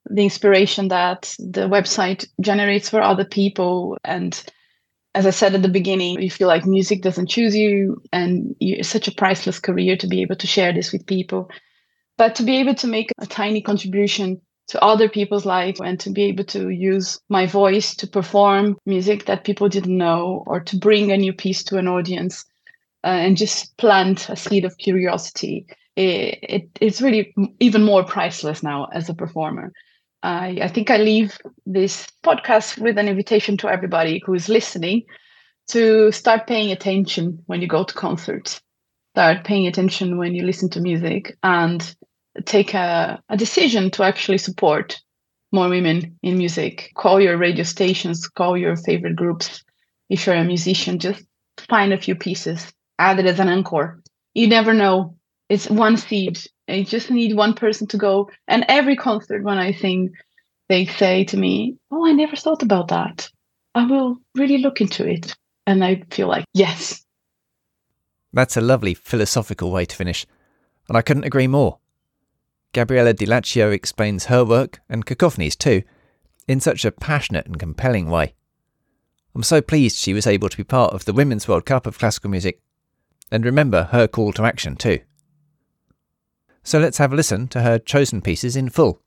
the 0.09 0.23
inspiration 0.23 0.87
that 0.89 1.35
the 1.39 1.67
website 1.67 2.25
generates 2.41 2.89
for 2.89 3.01
other 3.01 3.25
people. 3.25 3.97
And 4.03 4.41
as 5.15 5.25
I 5.25 5.31
said 5.31 5.55
at 5.55 5.61
the 5.61 5.69
beginning, 5.69 6.21
you 6.21 6.31
feel 6.31 6.47
like 6.47 6.65
music 6.65 7.01
doesn't 7.01 7.29
choose 7.29 7.55
you, 7.55 8.01
and 8.11 8.55
it's 8.59 8.89
such 8.89 9.07
a 9.07 9.15
priceless 9.15 9.59
career 9.59 9.97
to 9.97 10.07
be 10.07 10.21
able 10.21 10.35
to 10.35 10.47
share 10.47 10.73
this 10.73 10.91
with 10.91 11.05
people. 11.05 11.49
But 12.17 12.35
to 12.35 12.43
be 12.43 12.57
able 12.57 12.75
to 12.75 12.87
make 12.87 13.11
a 13.19 13.27
tiny 13.27 13.61
contribution 13.61 14.41
to 14.67 14.83
other 14.83 15.07
people's 15.07 15.45
life 15.45 15.79
and 15.79 15.99
to 15.99 16.09
be 16.09 16.23
able 16.23 16.43
to 16.45 16.69
use 16.69 17.19
my 17.29 17.45
voice 17.45 17.95
to 17.95 18.07
perform 18.07 18.77
music 18.85 19.25
that 19.25 19.45
people 19.45 19.69
didn't 19.69 19.97
know 19.97 20.43
or 20.45 20.59
to 20.59 20.77
bring 20.77 21.11
a 21.11 21.17
new 21.17 21.31
piece 21.31 21.63
to 21.63 21.77
an 21.77 21.87
audience 21.87 22.43
uh, 23.03 23.07
and 23.07 23.37
just 23.37 23.77
plant 23.77 24.29
a 24.29 24.35
seed 24.35 24.65
of 24.65 24.77
curiosity. 24.77 25.65
It, 25.95 26.39
it, 26.43 26.69
it's 26.81 27.01
really 27.01 27.33
even 27.59 27.83
more 27.83 28.03
priceless 28.03 28.61
now 28.61 28.85
as 28.93 29.09
a 29.09 29.13
performer. 29.13 29.71
I, 30.23 30.59
I 30.63 30.67
think 30.67 30.89
I 30.89 30.97
leave 30.97 31.37
this 31.65 32.07
podcast 32.23 32.77
with 32.77 32.97
an 32.97 33.07
invitation 33.07 33.57
to 33.57 33.69
everybody 33.69 34.21
who 34.25 34.33
is 34.33 34.49
listening 34.49 35.03
to 35.69 36.11
start 36.11 36.47
paying 36.47 36.71
attention 36.71 37.43
when 37.45 37.61
you 37.61 37.67
go 37.67 37.83
to 37.83 37.93
concerts, 37.93 38.61
start 39.13 39.43
paying 39.43 39.67
attention 39.67 40.17
when 40.17 40.33
you 40.33 40.43
listen 40.43 40.69
to 40.71 40.81
music, 40.81 41.37
and 41.43 41.95
take 42.45 42.73
a, 42.73 43.21
a 43.29 43.37
decision 43.37 43.91
to 43.91 44.03
actually 44.03 44.37
support 44.37 44.99
more 45.51 45.69
women 45.69 46.17
in 46.23 46.37
music. 46.37 46.91
Call 46.95 47.19
your 47.21 47.37
radio 47.37 47.63
stations, 47.63 48.27
call 48.27 48.57
your 48.57 48.75
favorite 48.75 49.15
groups. 49.15 49.63
If 50.09 50.25
you're 50.25 50.35
a 50.35 50.43
musician, 50.43 50.99
just 50.99 51.23
find 51.69 51.93
a 51.93 51.97
few 51.97 52.15
pieces, 52.15 52.71
add 52.99 53.19
it 53.19 53.25
as 53.25 53.39
an 53.39 53.49
encore. 53.49 54.01
You 54.33 54.47
never 54.47 54.73
know. 54.73 55.15
It's 55.49 55.69
one 55.69 55.97
seed. 55.97 56.39
You 56.67 56.83
just 56.83 57.09
need 57.09 57.35
one 57.35 57.53
person 57.53 57.87
to 57.87 57.97
go. 57.97 58.29
And 58.47 58.65
every 58.67 58.95
concert, 58.95 59.43
when 59.43 59.57
I 59.57 59.71
sing, 59.71 60.13
they 60.67 60.85
say 60.85 61.23
to 61.25 61.37
me, 61.37 61.77
Oh, 61.91 62.05
I 62.05 62.11
never 62.11 62.35
thought 62.35 62.63
about 62.63 62.89
that. 62.89 63.29
I 63.73 63.85
will 63.85 64.17
really 64.35 64.57
look 64.57 64.81
into 64.81 65.07
it. 65.07 65.35
And 65.65 65.83
I 65.83 66.03
feel 66.11 66.27
like, 66.27 66.45
yes. 66.53 67.03
That's 68.33 68.57
a 68.57 68.61
lovely 68.61 68.93
philosophical 68.93 69.71
way 69.71 69.85
to 69.85 69.95
finish. 69.95 70.25
And 70.89 70.97
I 70.97 71.01
couldn't 71.01 71.25
agree 71.25 71.47
more. 71.47 71.79
Gabriella 72.73 73.13
Di 73.13 73.25
Laccio 73.25 73.71
explains 73.71 74.25
her 74.25 74.43
work, 74.43 74.81
and 74.89 75.05
Cacophonies 75.05 75.57
too, 75.57 75.83
in 76.47 76.59
such 76.59 76.85
a 76.85 76.91
passionate 76.91 77.45
and 77.45 77.59
compelling 77.59 78.09
way. 78.09 78.33
I'm 79.33 79.43
so 79.43 79.61
pleased 79.61 79.97
she 79.97 80.13
was 80.13 80.27
able 80.27 80.49
to 80.49 80.57
be 80.57 80.63
part 80.63 80.93
of 80.93 81.05
the 81.05 81.13
Women's 81.13 81.47
World 81.47 81.65
Cup 81.65 81.85
of 81.85 81.97
Classical 81.97 82.29
Music, 82.29 82.61
and 83.31 83.45
remember 83.45 83.85
her 83.91 84.07
call 84.07 84.33
to 84.33 84.43
action 84.43 84.75
too. 84.75 84.99
So 86.67 86.79
let's 86.79 86.97
have 86.97 87.13
a 87.13 87.15
listen 87.15 87.47
to 87.47 87.61
her 87.61 87.79
chosen 87.79 88.21
pieces 88.21 88.57
in 88.57 88.67
full. 88.67 89.01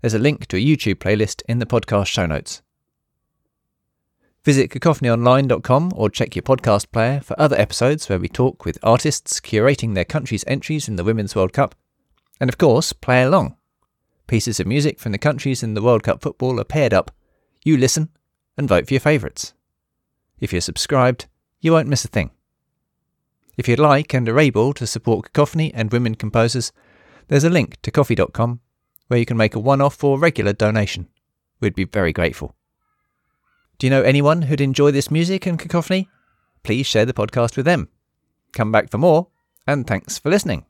There's 0.00 0.14
a 0.14 0.18
link 0.18 0.48
to 0.48 0.56
a 0.56 0.60
YouTube 0.60 0.96
playlist 0.96 1.42
in 1.48 1.60
the 1.60 1.64
podcast 1.64 2.08
show 2.08 2.26
notes. 2.26 2.60
Visit 4.42 4.72
cacophonyonline.com 4.72 5.92
or 5.94 6.10
check 6.10 6.34
your 6.34 6.42
podcast 6.42 6.90
player 6.90 7.20
for 7.20 7.40
other 7.40 7.56
episodes 7.56 8.08
where 8.08 8.18
we 8.18 8.28
talk 8.28 8.64
with 8.64 8.80
artists 8.82 9.38
curating 9.38 9.94
their 9.94 10.04
country's 10.04 10.42
entries 10.48 10.88
in 10.88 10.96
the 10.96 11.04
Women's 11.04 11.36
World 11.36 11.52
Cup 11.52 11.76
and 12.40 12.50
of 12.50 12.58
course, 12.58 12.92
play 12.92 13.22
along. 13.22 13.54
Pieces 14.26 14.58
of 14.58 14.66
music 14.66 14.98
from 14.98 15.12
the 15.12 15.16
countries 15.16 15.62
in 15.62 15.74
the 15.74 15.82
World 15.82 16.02
Cup 16.02 16.20
football 16.20 16.58
are 16.58 16.64
paired 16.64 16.92
up. 16.92 17.12
You 17.62 17.76
listen 17.76 18.08
and 18.58 18.68
vote 18.68 18.88
for 18.88 18.94
your 18.94 19.00
favourites. 19.00 19.54
If 20.40 20.50
you're 20.52 20.60
subscribed, 20.60 21.26
you 21.60 21.70
won't 21.70 21.86
miss 21.86 22.04
a 22.04 22.08
thing. 22.08 22.32
If 23.56 23.68
you'd 23.68 23.78
like 23.78 24.12
and 24.14 24.28
are 24.28 24.40
able 24.40 24.72
to 24.74 24.84
support 24.84 25.26
Cacophony 25.26 25.72
and 25.72 25.92
women 25.92 26.16
composers, 26.16 26.72
there's 27.28 27.44
a 27.44 27.50
link 27.50 27.80
to 27.82 27.90
ko-fi.com 27.90 28.60
where 29.08 29.18
you 29.18 29.26
can 29.26 29.36
make 29.36 29.54
a 29.54 29.60
one 29.60 29.80
off 29.80 30.02
or 30.02 30.18
regular 30.18 30.52
donation. 30.52 31.08
We'd 31.60 31.74
be 31.74 31.84
very 31.84 32.12
grateful. 32.12 32.54
Do 33.78 33.86
you 33.86 33.90
know 33.90 34.02
anyone 34.02 34.42
who'd 34.42 34.60
enjoy 34.60 34.90
this 34.90 35.10
music 35.10 35.46
and 35.46 35.58
Cacophony? 35.58 36.08
Please 36.62 36.86
share 36.86 37.04
the 37.04 37.12
podcast 37.12 37.56
with 37.56 37.66
them. 37.66 37.88
Come 38.52 38.70
back 38.70 38.90
for 38.90 38.98
more, 38.98 39.28
and 39.66 39.86
thanks 39.86 40.18
for 40.18 40.30
listening. 40.30 40.64